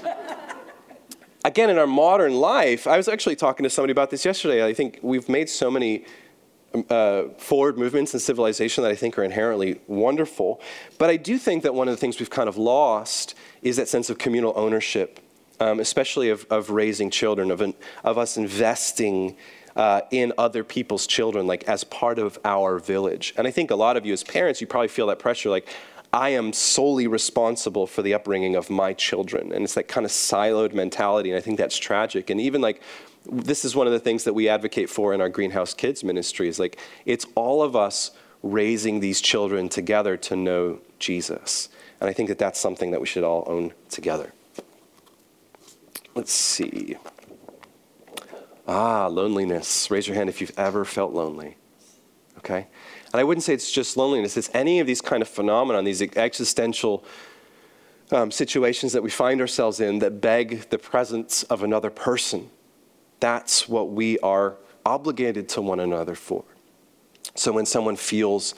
[1.45, 4.65] again, in our modern life, I was actually talking to somebody about this yesterday.
[4.65, 6.05] I think we've made so many
[6.73, 10.61] um, uh, forward movements in civilization that I think are inherently wonderful.
[10.97, 13.87] But I do think that one of the things we've kind of lost is that
[13.87, 15.19] sense of communal ownership,
[15.59, 19.35] um, especially of, of raising children, of, an, of us investing
[19.75, 23.33] uh, in other people's children, like as part of our village.
[23.37, 25.67] And I think a lot of you as parents, you probably feel that pressure, like,
[26.13, 29.51] I am solely responsible for the upbringing of my children.
[29.51, 31.31] And it's that kind of siloed mentality.
[31.31, 32.29] And I think that's tragic.
[32.29, 32.81] And even like,
[33.25, 36.47] this is one of the things that we advocate for in our Greenhouse Kids ministry
[36.47, 38.11] is like, it's all of us
[38.43, 41.69] raising these children together to know Jesus.
[41.99, 44.33] And I think that that's something that we should all own together.
[46.13, 46.97] Let's see.
[48.67, 49.91] Ah, loneliness.
[49.91, 51.57] Raise your hand if you've ever felt lonely.
[52.37, 52.67] Okay?
[53.11, 56.01] And I wouldn't say it's just loneliness, it's any of these kind of phenomena, these
[56.01, 57.05] existential
[58.11, 62.49] um, situations that we find ourselves in that beg the presence of another person.
[63.19, 66.43] That's what we are obligated to one another for.
[67.35, 68.55] So when someone feels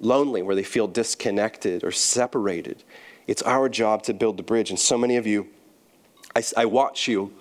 [0.00, 2.82] lonely, where they feel disconnected or separated,
[3.26, 4.70] it's our job to build the bridge.
[4.70, 5.48] And so many of you,
[6.34, 7.32] I, I watch you,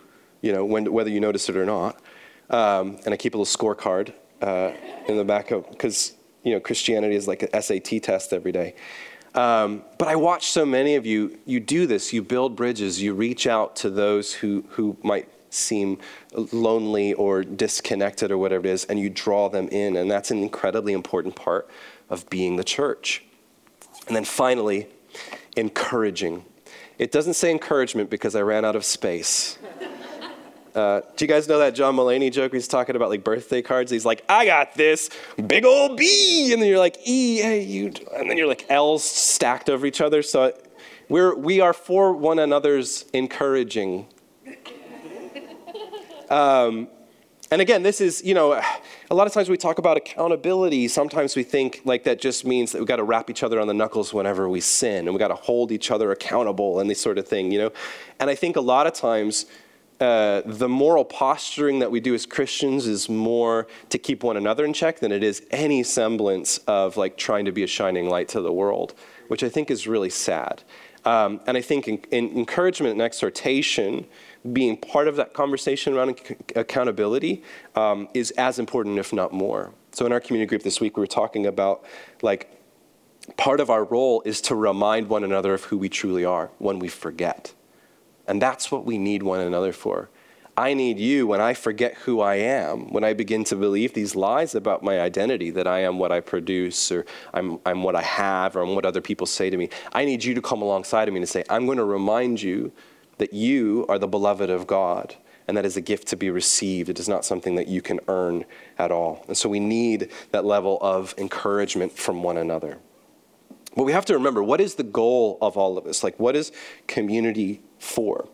[0.42, 2.02] you know, when, whether you notice it or not,
[2.50, 4.72] um, and I keep a little scorecard uh,
[5.08, 8.76] in the back of because you know, Christianity is like an SAT test every day.
[9.36, 13.14] Um, but I watch so many of you, you do this, you build bridges, you
[13.14, 16.00] reach out to those who, who might seem
[16.34, 19.98] lonely or disconnected or whatever it is, and you draw them in.
[19.98, 21.70] And that's an incredibly important part
[22.10, 23.24] of being the church.
[24.08, 24.88] And then finally,
[25.56, 26.46] encouraging.
[26.98, 29.60] It doesn't say encouragement because I ran out of space.
[30.78, 32.54] Uh, do you guys know that John Mulaney joke?
[32.54, 33.90] He's talking about like birthday cards.
[33.90, 35.10] He's like, I got this
[35.48, 39.04] big old B, and then you're like E, hey you, and then you're like L's
[39.04, 40.22] stacked over each other.
[40.22, 40.56] So
[41.10, 44.08] we're we are for one another's encouraging.
[46.30, 46.90] Um,
[47.52, 48.62] and again, this is you know,
[49.10, 50.90] a lot of times we talk about accountability.
[50.90, 53.68] Sometimes we think like that just means that we got to wrap each other on
[53.68, 57.00] the knuckles whenever we sin, and we got to hold each other accountable and this
[57.00, 57.72] sort of thing, you know.
[58.20, 59.46] And I think a lot of times
[60.00, 64.64] uh, the moral posturing that we do as Christians is more to keep one another
[64.64, 68.28] in check than it is any semblance of like trying to be a shining light
[68.30, 68.94] to the world,
[69.28, 70.64] which I think is really sad.
[71.06, 74.06] Um, and I think in, in encouragement and exhortation,
[74.54, 76.20] being part of that conversation around
[76.56, 77.44] accountability
[77.76, 79.72] um, is as important, if not more.
[79.94, 81.84] So in our community group this week, we were talking about
[82.22, 82.52] like
[83.36, 86.78] part of our role is to remind one another of who we truly are when
[86.78, 87.54] we forget.
[88.28, 90.10] And that's what we need one another for.
[90.58, 94.16] I need you when I forget who I am, when I begin to believe these
[94.16, 98.02] lies about my identity that I am what I produce or I'm, I'm what I
[98.02, 99.70] have or I'm what other people say to me.
[99.94, 102.72] I need you to come alongside of me and say, I'm going to remind you
[103.20, 105.16] that you are the beloved of God
[105.48, 106.90] and that is a gift to be received.
[106.90, 108.44] It is not something that you can earn
[108.80, 109.24] at all.
[109.28, 112.80] And so we need that level of encouragement from one another.
[113.76, 116.04] But we have to remember what is the goal of all of this?
[116.04, 116.52] Like, what is
[116.88, 118.28] community for?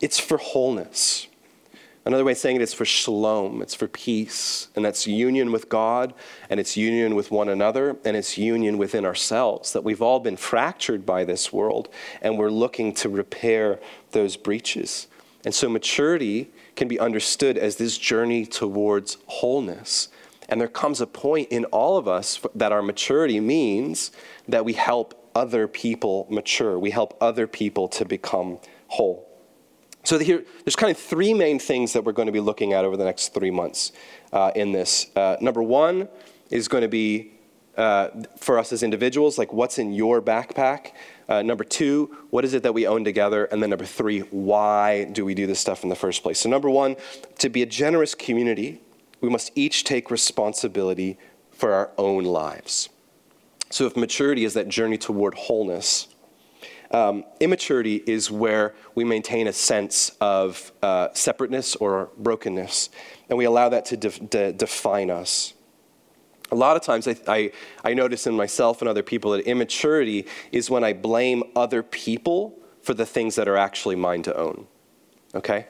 [0.00, 1.26] It's for wholeness.
[2.06, 5.68] Another way of saying it is for shalom, it's for peace, and that's union with
[5.68, 6.14] God,
[6.48, 9.74] and it's union with one another, and it's union within ourselves.
[9.74, 11.90] That we've all been fractured by this world,
[12.22, 13.80] and we're looking to repair
[14.12, 15.08] those breaches.
[15.44, 20.08] And so maturity can be understood as this journey towards wholeness.
[20.50, 24.10] And there comes a point in all of us that our maturity means
[24.48, 29.26] that we help other people mature, we help other people to become whole.
[30.02, 32.84] So here, there's kind of three main things that we're going to be looking at
[32.84, 33.92] over the next three months
[34.32, 35.06] uh, in this.
[35.14, 36.08] Uh, number one
[36.50, 37.32] is going to be
[37.76, 40.92] uh, for us as individuals, like what's in your backpack.
[41.28, 43.44] Uh, number two, what is it that we own together?
[43.46, 46.40] And then number three, why do we do this stuff in the first place?
[46.40, 46.96] So, number one,
[47.38, 48.80] to be a generous community,
[49.20, 51.18] we must each take responsibility
[51.50, 52.88] for our own lives.
[53.70, 56.08] So, if maturity is that journey toward wholeness,
[56.90, 62.90] um, immaturity is where we maintain a sense of uh, separateness or brokenness,
[63.28, 65.54] and we allow that to de- de- define us.
[66.50, 67.52] A lot of times, I, I,
[67.84, 72.58] I notice in myself and other people that immaturity is when I blame other people
[72.82, 74.66] for the things that are actually mine to own.
[75.32, 75.66] Okay?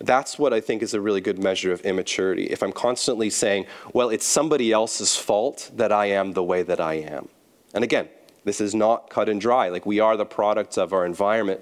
[0.00, 2.44] That's what I think is a really good measure of immaturity.
[2.44, 6.80] If I'm constantly saying, well, it's somebody else's fault that I am the way that
[6.80, 7.28] I am.
[7.74, 8.08] And again,
[8.44, 9.68] this is not cut and dry.
[9.68, 11.60] Like we are the products of our environment.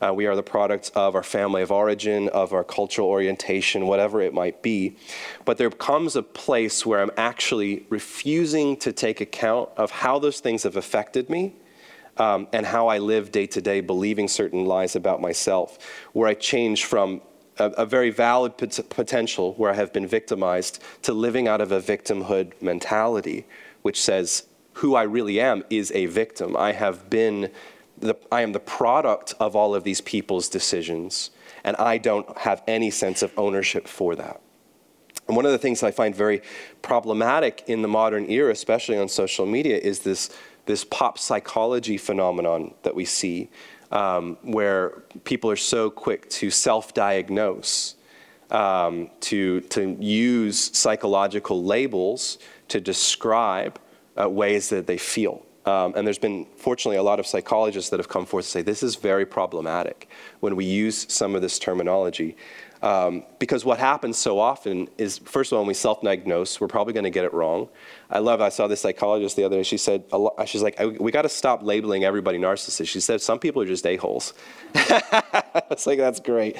[0.00, 4.20] Uh, we are the products of our family of origin, of our cultural orientation, whatever
[4.20, 4.96] it might be.
[5.44, 10.40] But there comes a place where I'm actually refusing to take account of how those
[10.40, 11.54] things have affected me
[12.18, 15.78] um, and how I live day to day, believing certain lies about myself,
[16.12, 17.22] where I change from
[17.58, 21.72] a, a very valid pot- potential where I have been victimized to living out of
[21.72, 23.46] a victimhood mentality,
[23.82, 26.56] which says, who I really am is a victim.
[26.56, 27.50] I have been,
[27.98, 31.30] the, I am the product of all of these people's decisions,
[31.64, 34.40] and I don't have any sense of ownership for that.
[35.26, 36.42] And one of the things I find very
[36.82, 40.30] problematic in the modern era, especially on social media, is this,
[40.66, 43.48] this pop psychology phenomenon that we see,
[43.92, 47.96] um, where people are so quick to self diagnose,
[48.50, 53.78] um, to, to use psychological labels to describe
[54.20, 55.44] uh, ways that they feel.
[55.66, 58.62] Um, and there's been, fortunately, a lot of psychologists that have come forth to say
[58.62, 60.08] this is very problematic
[60.38, 62.36] when we use some of this terminology.
[62.82, 66.68] Um, because what happens so often is, first of all, when we self diagnose, we're
[66.68, 67.68] probably going to get it wrong.
[68.10, 69.62] I love, I saw this psychologist the other day.
[69.62, 70.04] She said,
[70.46, 72.88] she's like, we got to stop labeling everybody narcissist.
[72.88, 74.34] She said, some people are just a-holes.
[74.74, 76.56] it's like, that's great.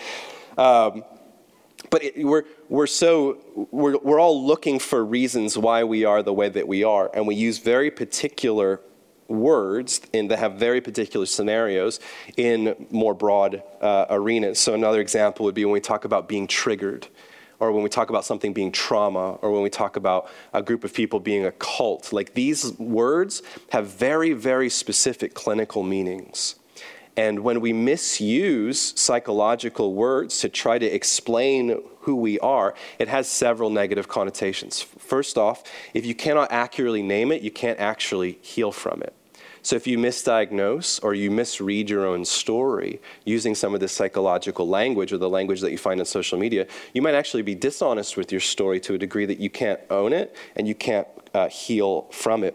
[0.56, 1.04] Um,
[1.90, 3.38] but it, we're, we're so
[3.70, 7.26] we're, we're all looking for reasons why we are the way that we are and
[7.26, 8.80] we use very particular
[9.28, 12.00] words in, that have very particular scenarios
[12.36, 16.46] in more broad uh, arenas so another example would be when we talk about being
[16.46, 17.08] triggered
[17.58, 20.84] or when we talk about something being trauma or when we talk about a group
[20.84, 26.56] of people being a cult like these words have very very specific clinical meanings
[27.16, 33.26] and when we misuse psychological words to try to explain who we are, it has
[33.26, 34.82] several negative connotations.
[34.82, 35.64] First off,
[35.94, 39.14] if you cannot accurately name it, you can't actually heal from it.
[39.66, 44.68] So if you misdiagnose or you misread your own story using some of this psychological
[44.68, 48.16] language or the language that you find on social media, you might actually be dishonest
[48.16, 51.48] with your story to a degree that you can't own it and you can't uh,
[51.48, 52.54] heal from it.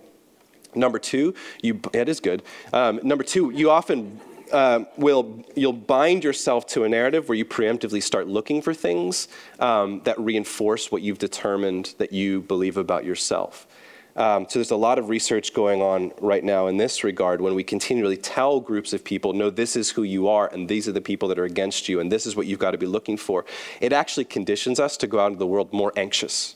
[0.74, 2.44] Number two, you, it is good.
[2.72, 4.22] Um, number two, you often
[4.54, 9.28] uh, will you'll bind yourself to a narrative where you preemptively start looking for things
[9.60, 13.68] um, that reinforce what you've determined that you believe about yourself.
[14.16, 17.56] Um, so there's a lot of research going on right now in this regard when
[17.56, 20.92] we continually tell groups of people, no, this is who you are, and these are
[20.92, 23.18] the people that are against you, and this is what you've got to be looking
[23.18, 23.46] for.
[23.80, 26.56] It actually conditions us to go out into the world more anxious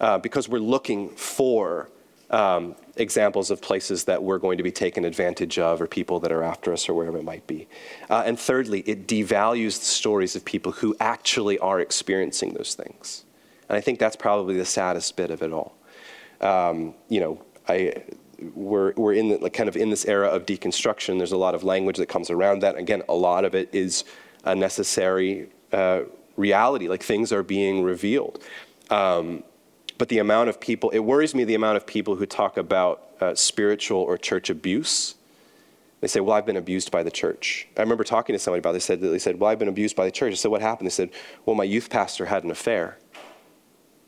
[0.00, 1.88] uh, because we're looking for
[2.30, 6.32] um, examples of places that we're going to be taken advantage of or people that
[6.32, 7.68] are after us or wherever it might be.
[8.10, 13.24] Uh, and thirdly, it devalues the stories of people who actually are experiencing those things.
[13.68, 15.75] And I think that's probably the saddest bit of it all.
[16.40, 18.02] Um, you know, I,
[18.54, 21.18] we're, we're in the, like, kind of in this era of deconstruction.
[21.18, 22.76] There's a lot of language that comes around that.
[22.76, 24.04] Again, a lot of it is
[24.44, 26.02] a necessary uh,
[26.36, 28.42] reality, like things are being revealed.
[28.90, 29.42] Um,
[29.98, 33.02] but the amount of people, it worries me the amount of people who talk about
[33.20, 35.14] uh, spiritual or church abuse.
[36.00, 37.66] They say, Well, I've been abused by the church.
[37.76, 38.86] I remember talking to somebody about this.
[38.86, 40.32] They said, they said Well, I've been abused by the church.
[40.32, 40.86] I said, What happened?
[40.86, 41.10] They said,
[41.46, 42.98] Well, my youth pastor had an affair.
[43.14, 43.18] I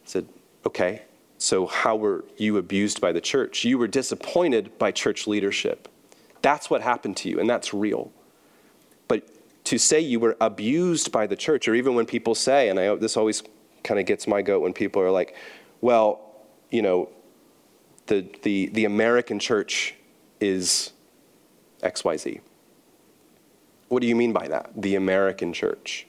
[0.05, 0.29] said,
[0.67, 1.03] Okay,
[1.39, 3.65] so how were you abused by the church?
[3.65, 5.89] You were disappointed by church leadership.
[6.43, 8.13] That's what happened to you, and that's real.
[9.07, 9.29] But
[9.65, 12.95] to say you were abused by the church, or even when people say, and I,
[12.97, 13.43] this always
[13.85, 15.37] kind of gets my goat when people are like,
[15.81, 16.21] well,
[16.71, 17.09] you know,
[18.07, 19.95] the, the, the American church
[20.41, 20.93] is
[21.83, 22.41] XYZ.
[23.89, 24.71] What do you mean by that?
[24.77, 26.07] The American church.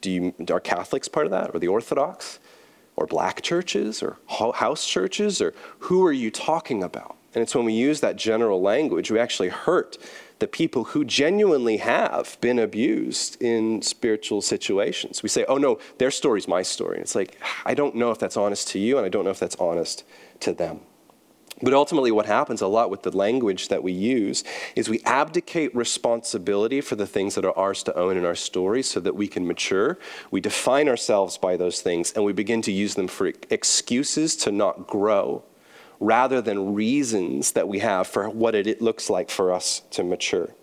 [0.00, 2.38] Do you, are Catholics part of that, or the Orthodox,
[2.96, 7.16] or black churches, or house churches, or who are you talking about?
[7.34, 9.98] And it's when we use that general language, we actually hurt
[10.38, 15.22] the people who genuinely have been abused in spiritual situations.
[15.22, 16.96] We say, oh no, their story's my story.
[16.96, 19.30] And it's like, I don't know if that's honest to you, and I don't know
[19.30, 20.04] if that's honest
[20.40, 20.80] to them.
[21.62, 24.42] But ultimately, what happens a lot with the language that we use
[24.74, 28.88] is we abdicate responsibility for the things that are ours to own in our stories
[28.88, 29.98] so that we can mature.
[30.30, 34.50] We define ourselves by those things, and we begin to use them for excuses to
[34.50, 35.44] not grow
[36.00, 40.54] rather than reasons that we have for what it looks like for us to mature.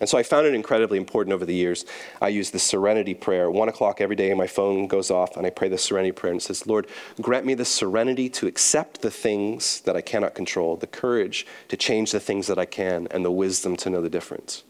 [0.00, 1.84] And so I found it incredibly important over the years.
[2.22, 3.50] I use the serenity prayer.
[3.50, 6.40] One o'clock every day, my phone goes off, and I pray the serenity prayer and
[6.40, 6.86] it says, Lord,
[7.20, 11.76] grant me the serenity to accept the things that I cannot control, the courage to
[11.76, 14.62] change the things that I can, and the wisdom to know the difference.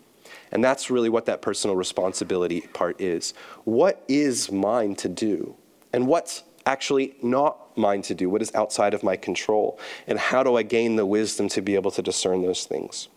[0.51, 3.35] And that's really what that personal responsibility part is.
[3.65, 5.57] What is mine to do?
[5.93, 8.31] And what's actually not mine to do?
[8.31, 9.79] What is outside of my control?
[10.07, 13.09] And how do I gain the wisdom to be able to discern those things?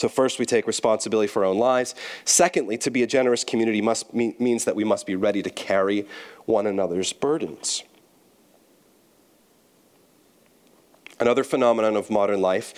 [0.00, 1.94] So, first, we take responsibility for our own lives.
[2.24, 6.06] Secondly, to be a generous community must, means that we must be ready to carry
[6.46, 7.82] one another's burdens.
[11.20, 12.72] Another phenomenon of modern life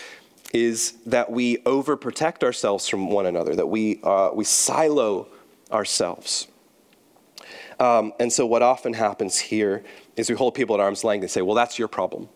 [0.53, 5.29] is that we overprotect ourselves from one another, that we, uh, we silo
[5.71, 6.49] ourselves.
[7.79, 9.85] Um, and so, what often happens here
[10.17, 12.29] is we hold people at arm's length and say, well, that's your problem.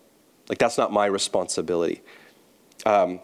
[0.47, 2.03] Like, that's not my responsibility.
[2.85, 3.19] Um,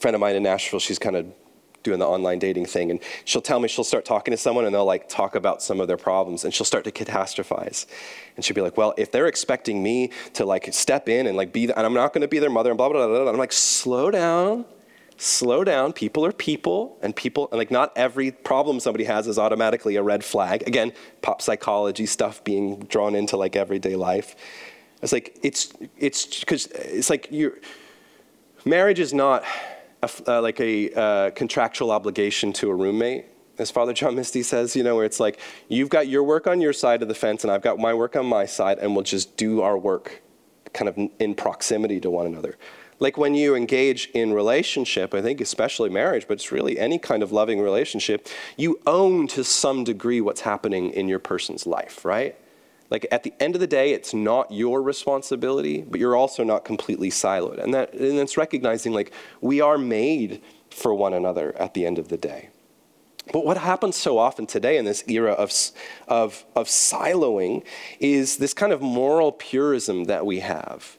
[0.00, 1.26] friend of mine in Nashville, she's kind of
[1.82, 4.74] doing the online dating thing, and she'll tell me she'll start talking to someone and
[4.74, 7.86] they'll like talk about some of their problems, and she'll start to catastrophize.
[8.34, 11.52] And she'll be like, well, if they're expecting me to like step in and like
[11.52, 13.30] be, the, and I'm not going to be their mother, and blah, blah, blah, blah,
[13.30, 14.64] I'm like, slow down
[15.18, 15.92] slow down.
[15.92, 20.02] People are people, and people, and like not every problem somebody has is automatically a
[20.02, 20.62] red flag.
[20.66, 20.92] Again,
[21.22, 24.36] pop psychology stuff being drawn into like everyday life.
[25.02, 27.52] It's like it's it's because it's like your
[28.64, 29.44] marriage is not
[30.02, 33.26] a, uh, like a uh, contractual obligation to a roommate.
[33.58, 36.60] As Father John Misty says, you know, where it's like you've got your work on
[36.60, 39.04] your side of the fence, and I've got my work on my side, and we'll
[39.04, 40.22] just do our work
[40.74, 42.58] kind of in proximity to one another.
[42.98, 47.22] Like when you engage in relationship, I think especially marriage, but it's really any kind
[47.22, 52.36] of loving relationship, you own to some degree what's happening in your person's life, right?
[52.90, 56.64] Like at the end of the day, it's not your responsibility, but you're also not
[56.64, 57.62] completely siloed.
[57.62, 61.98] And that and it's recognizing like we are made for one another at the end
[61.98, 62.50] of the day.
[63.32, 65.52] But what happens so often today in this era of,
[66.06, 67.64] of, of siloing
[67.98, 70.96] is this kind of moral purism that we have.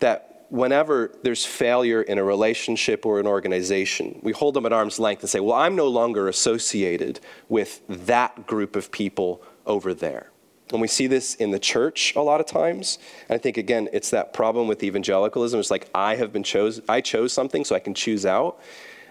[0.00, 4.98] That whenever there's failure in a relationship or an organization, we hold them at arm's
[4.98, 10.31] length and say, well, I'm no longer associated with that group of people over there.
[10.72, 12.98] And we see this in the church a lot of times.
[13.28, 15.60] And I think, again, it's that problem with evangelicalism.
[15.60, 18.60] It's like, I have been chose, I chose something so I can choose out.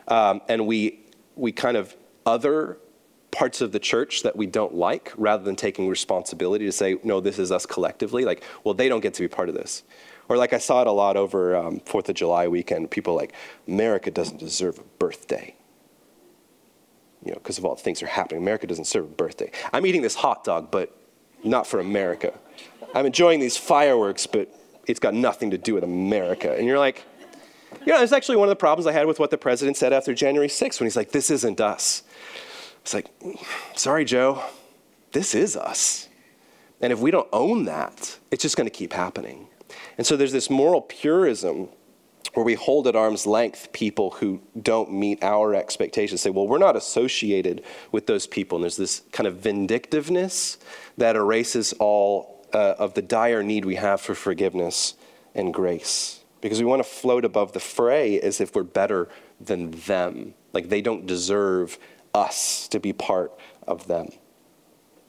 [0.07, 0.99] Um, and we,
[1.36, 1.95] we kind of
[2.26, 2.78] other
[3.32, 7.22] parts of the church that we don't like rather than taking responsibility to say, no,
[7.22, 8.26] this is us collectively.
[8.26, 9.84] Like, well, they don't get to be part of this.
[10.28, 12.91] Or like I saw it a lot over um, Fourth of July weekend.
[12.91, 13.34] People like
[13.68, 15.55] America doesn't deserve a birthday.
[17.24, 18.41] You know, because of all the things that are happening.
[18.41, 19.51] America doesn't deserve a birthday.
[19.72, 20.95] I'm eating this hot dog, but
[21.44, 22.34] not for America.
[22.94, 24.54] I'm enjoying these fireworks, but
[24.88, 26.56] it's got nothing to do with America.
[26.56, 27.04] And you're like,
[27.86, 29.94] you know, it's actually one of the problems I had with what the president said
[29.94, 32.04] after January 6th when he's like, this isn't us.
[32.82, 33.08] It's like,
[33.76, 34.44] sorry, Joe,
[35.12, 36.10] this is us.
[36.82, 39.48] And if we don't own that, it's just going to keep happening.
[39.98, 41.70] And so there's this moral purism
[42.34, 46.57] where we hold at arm's length people who don't meet our expectations, say, well, we're
[46.57, 48.57] not associated with those people.
[48.57, 50.57] And there's this kind of vindictiveness
[50.97, 54.95] that erases all uh, of the dire need we have for forgiveness
[55.36, 56.24] and grace.
[56.39, 59.09] Because we want to float above the fray as if we're better
[59.39, 61.78] than them, like they don't deserve
[62.13, 63.32] us to be part
[63.67, 64.09] of them.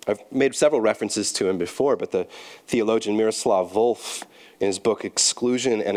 [0.06, 2.26] I've made several references to him before, but the
[2.66, 4.24] theologian Miroslav Volf,
[4.60, 5.96] in his book Exclusion and,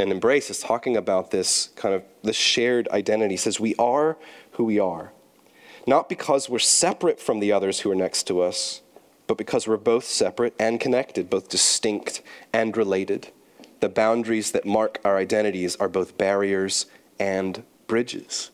[0.00, 3.34] and Embrace, is talking about this kind of the shared identity.
[3.34, 4.16] He says, We are
[4.52, 5.12] who we are,
[5.86, 8.80] not because we're separate from the others who are next to us,
[9.26, 12.22] but because we're both separate and connected, both distinct
[12.52, 13.28] and related.
[13.80, 16.86] The boundaries that mark our identities are both barriers
[17.18, 18.50] and bridges.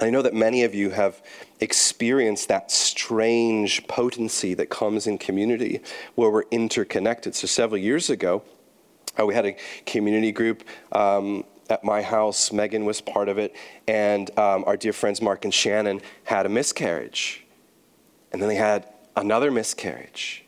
[0.00, 1.22] I know that many of you have
[1.60, 5.80] experienced that strange potency that comes in community
[6.14, 7.34] where we're interconnected.
[7.34, 8.42] So, several years ago,
[9.18, 9.56] uh, we had a
[9.86, 12.52] community group um, at my house.
[12.52, 13.54] Megan was part of it,
[13.86, 17.44] and um, our dear friends Mark and Shannon had a miscarriage.
[18.32, 20.44] And then they had another miscarriage,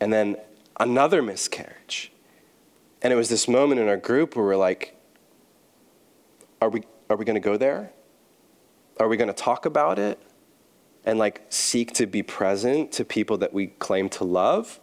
[0.00, 0.36] and then
[0.80, 2.12] another miscarriage.
[3.02, 4.96] And it was this moment in our group where we're like,
[6.60, 7.92] are we, are we going to go there?
[8.98, 10.18] Are we going to talk about it
[11.04, 14.80] and like seek to be present to people that we claim to love?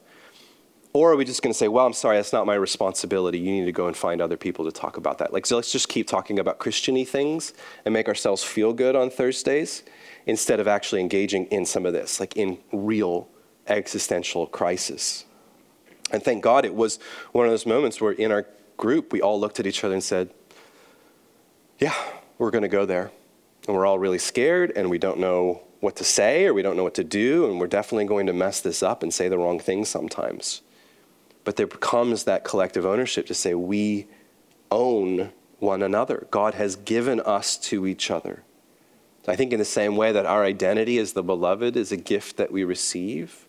[0.93, 3.39] Or are we just going to say, well, I'm sorry, that's not my responsibility.
[3.39, 5.33] You need to go and find other people to talk about that.
[5.33, 9.09] Like, so let's just keep talking about Christiany things and make ourselves feel good on
[9.09, 9.81] Thursdays
[10.27, 13.27] instead of actually engaging in some of this, like in real
[13.65, 15.25] existential crisis.
[16.11, 16.99] And thank God it was
[17.31, 18.45] one of those moments where in our
[18.77, 20.29] group we all looked at each other and said,
[21.79, 21.95] yeah,
[22.37, 23.11] we're going to go there
[23.67, 26.77] and we're all really scared and we don't know what to say or we don't
[26.77, 29.39] know what to do and we're definitely going to mess this up and say the
[29.39, 30.61] wrong things sometimes.
[31.43, 34.07] But there becomes that collective ownership to say we
[34.71, 36.27] own one another.
[36.31, 38.43] God has given us to each other.
[39.27, 42.37] I think in the same way that our identity as the beloved is a gift
[42.37, 43.47] that we receive,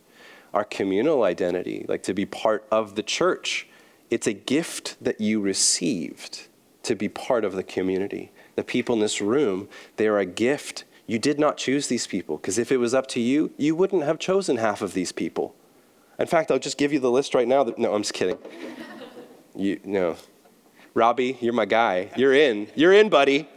[0.53, 3.67] our communal identity, like to be part of the church,
[4.11, 6.47] it's a gift that you received
[6.85, 10.85] to be part of the community the people in this room, they are a gift.
[11.07, 14.05] You did not choose these people because if it was up to you, you wouldn't
[14.05, 15.55] have chosen half of these people.
[16.19, 17.65] In fact, I'll just give you the list right now.
[17.65, 18.39] That, no, I'm just kidding.
[19.57, 20.17] You no,
[20.95, 22.11] Robbie, you're my guy.
[22.17, 22.69] You're in.
[22.75, 23.49] You're in, buddy.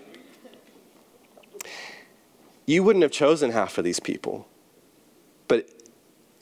[2.66, 4.48] You wouldn't have chosen half of these people.
[5.48, 5.70] But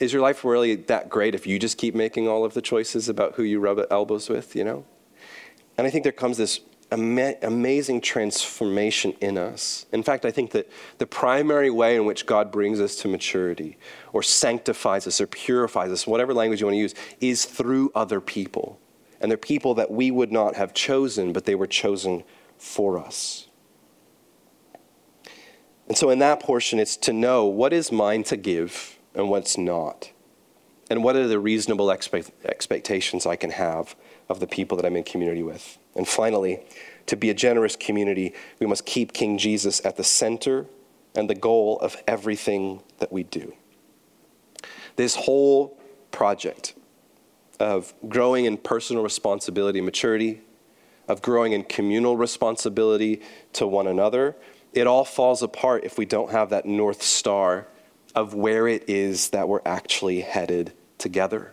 [0.00, 3.08] is your life really that great if you just keep making all of the choices
[3.08, 4.84] about who you rub elbows with, you know?
[5.78, 6.60] And I think there comes this
[6.90, 9.86] ama- amazing transformation in us.
[9.92, 13.78] In fact, I think that the primary way in which God brings us to maturity,
[14.12, 18.20] or sanctifies us, or purifies us, whatever language you want to use, is through other
[18.20, 18.78] people.
[19.20, 22.22] And they're people that we would not have chosen, but they were chosen
[22.58, 23.48] for us.
[25.88, 29.56] And so, in that portion, it's to know what is mine to give and what's
[29.56, 30.10] not.
[30.90, 33.96] And what are the reasonable expect- expectations I can have
[34.28, 35.78] of the people that I'm in community with.
[35.96, 36.60] And finally,
[37.06, 40.66] to be a generous community, we must keep King Jesus at the center
[41.14, 43.54] and the goal of everything that we do.
[44.96, 45.78] This whole
[46.10, 46.74] project
[47.58, 50.42] of growing in personal responsibility and maturity,
[51.08, 53.22] of growing in communal responsibility
[53.54, 54.36] to one another,
[54.72, 57.66] it all falls apart if we don't have that North Star
[58.14, 61.52] of where it is that we're actually headed together.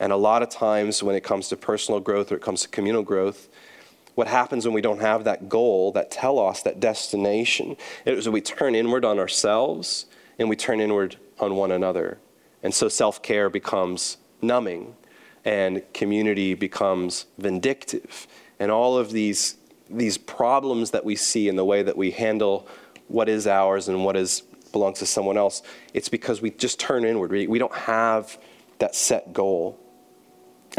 [0.00, 2.68] And a lot of times when it comes to personal growth or it comes to
[2.68, 3.48] communal growth,
[4.14, 8.74] what happens when we don't have that goal, that telos, that destination, is we turn
[8.74, 10.06] inward on ourselves
[10.38, 12.18] and we turn inward on one another.
[12.62, 14.96] And so self care becomes numbing
[15.44, 18.26] and community becomes vindictive.
[18.58, 19.56] And all of these,
[19.88, 22.66] these problems that we see in the way that we handle
[23.08, 24.42] what is ours and what is
[24.72, 25.62] belongs to someone else,
[25.94, 27.30] it's because we just turn inward.
[27.30, 28.38] We, we don't have
[28.78, 29.78] that set goal.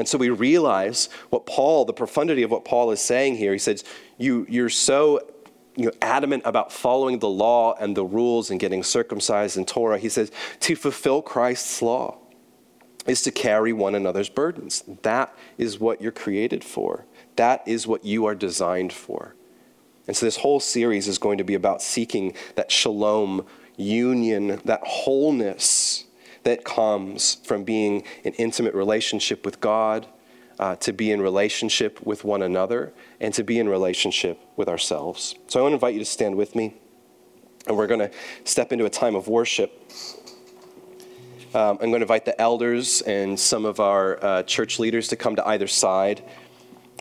[0.01, 3.51] And so we realize what Paul, the profundity of what Paul is saying here.
[3.51, 3.83] He says,
[4.17, 5.19] you, You're so
[5.75, 9.99] you know, adamant about following the law and the rules and getting circumcised in Torah.
[9.99, 10.31] He says,
[10.61, 12.17] To fulfill Christ's law
[13.05, 14.83] is to carry one another's burdens.
[15.03, 19.35] That is what you're created for, that is what you are designed for.
[20.07, 23.45] And so this whole series is going to be about seeking that shalom
[23.77, 26.05] union, that wholeness
[26.43, 30.07] that comes from being in intimate relationship with God,
[30.59, 35.35] uh, to be in relationship with one another, and to be in relationship with ourselves.
[35.47, 36.75] So I want to invite you to stand with me,
[37.67, 38.11] and we're going to
[38.43, 39.91] step into a time of worship.
[41.53, 45.15] Um, I'm going to invite the elders and some of our uh, church leaders to
[45.15, 46.23] come to either side.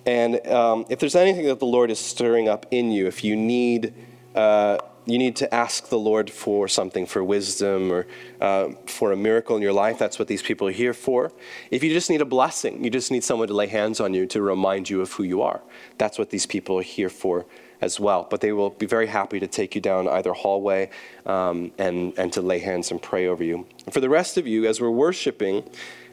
[0.07, 3.37] And um, if there's anything that the Lord is stirring up in you, if you
[3.37, 3.95] need
[4.35, 8.07] uh, you need to ask the Lord for something, for wisdom or
[8.41, 9.99] uh, for a miracle in your life.
[9.99, 11.33] That's what these people are here for.
[11.71, 14.27] If you just need a blessing, you just need someone to lay hands on you
[14.27, 15.61] to remind you of who you are.
[15.99, 17.47] That's what these people are here for
[17.81, 18.27] as well.
[18.31, 20.91] But they will be very happy to take you down either hallway
[21.27, 23.67] um, and, and to lay hands and pray over you.
[23.91, 25.69] For the rest of you, as we're worshiping,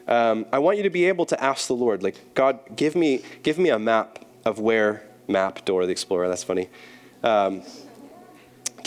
[0.07, 3.21] um, I want you to be able to ask the Lord, like, God, give me,
[3.43, 6.69] give me a map of where, map, Dora the Explorer, that's funny.
[7.23, 7.63] Um,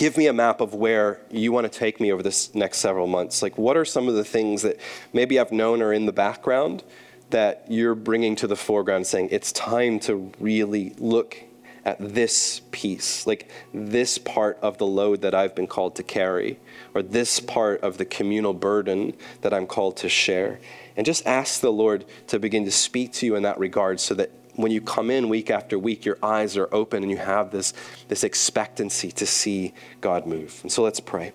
[0.00, 3.06] give me a map of where you want to take me over this next several
[3.06, 3.42] months.
[3.42, 4.80] Like, what are some of the things that
[5.12, 6.82] maybe I've known are in the background
[7.28, 11.36] that you're bringing to the foreground, saying it's time to really look
[11.84, 16.58] at this piece, like this part of the load that I've been called to carry,
[16.94, 20.60] or this part of the communal burden that I'm called to share.
[20.96, 24.14] And just ask the Lord to begin to speak to you in that regard so
[24.14, 27.50] that when you come in week after week, your eyes are open and you have
[27.50, 27.72] this,
[28.08, 30.58] this expectancy to see God move.
[30.62, 31.32] And so let's pray.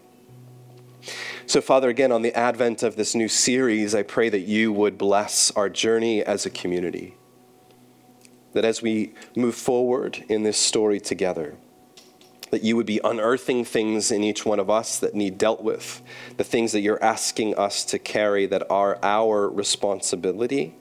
[1.46, 4.98] So, Father, again, on the advent of this new series, I pray that you would
[4.98, 7.16] bless our journey as a community.
[8.54, 11.56] That as we move forward in this story together,
[12.52, 16.02] that you would be unearthing things in each one of us that need dealt with,
[16.38, 20.74] the things that you're asking us to carry that are our responsibility,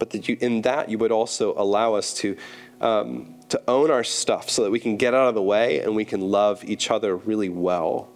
[0.00, 2.36] but that you, in that you would also allow us to,
[2.80, 5.94] um, to own our stuff so that we can get out of the way and
[5.94, 8.08] we can love each other really well.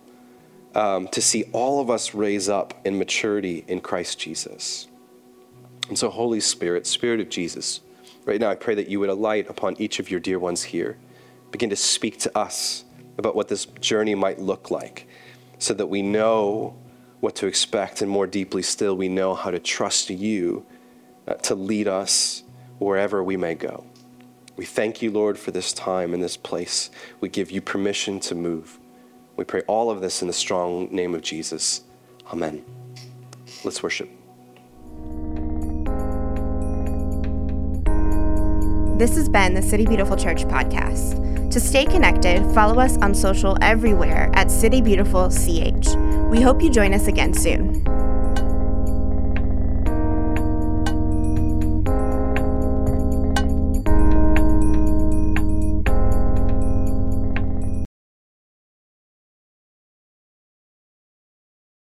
[0.74, 4.88] Um, to see all of us raise up in maturity in Christ Jesus.
[5.88, 7.80] And so, Holy Spirit, Spirit of Jesus,
[8.24, 10.98] right now I pray that you would alight upon each of your dear ones here
[11.52, 12.84] begin to speak to us
[13.16, 15.06] about what this journey might look like
[15.58, 16.76] so that we know
[17.20, 20.66] what to expect, and more deeply still, we know how to trust you
[21.26, 22.42] Uh, to lead us
[22.78, 23.86] wherever we may go.
[24.56, 26.90] We thank you, Lord, for this time and this place.
[27.20, 28.78] We give you permission to move.
[29.36, 31.82] We pray all of this in the strong name of Jesus.
[32.32, 32.64] Amen.
[33.64, 34.08] Let's worship.
[38.96, 41.50] This has been the City Beautiful Church podcast.
[41.50, 45.96] To stay connected, follow us on social everywhere at City Beautiful CH.
[46.30, 47.82] We hope you join us again soon.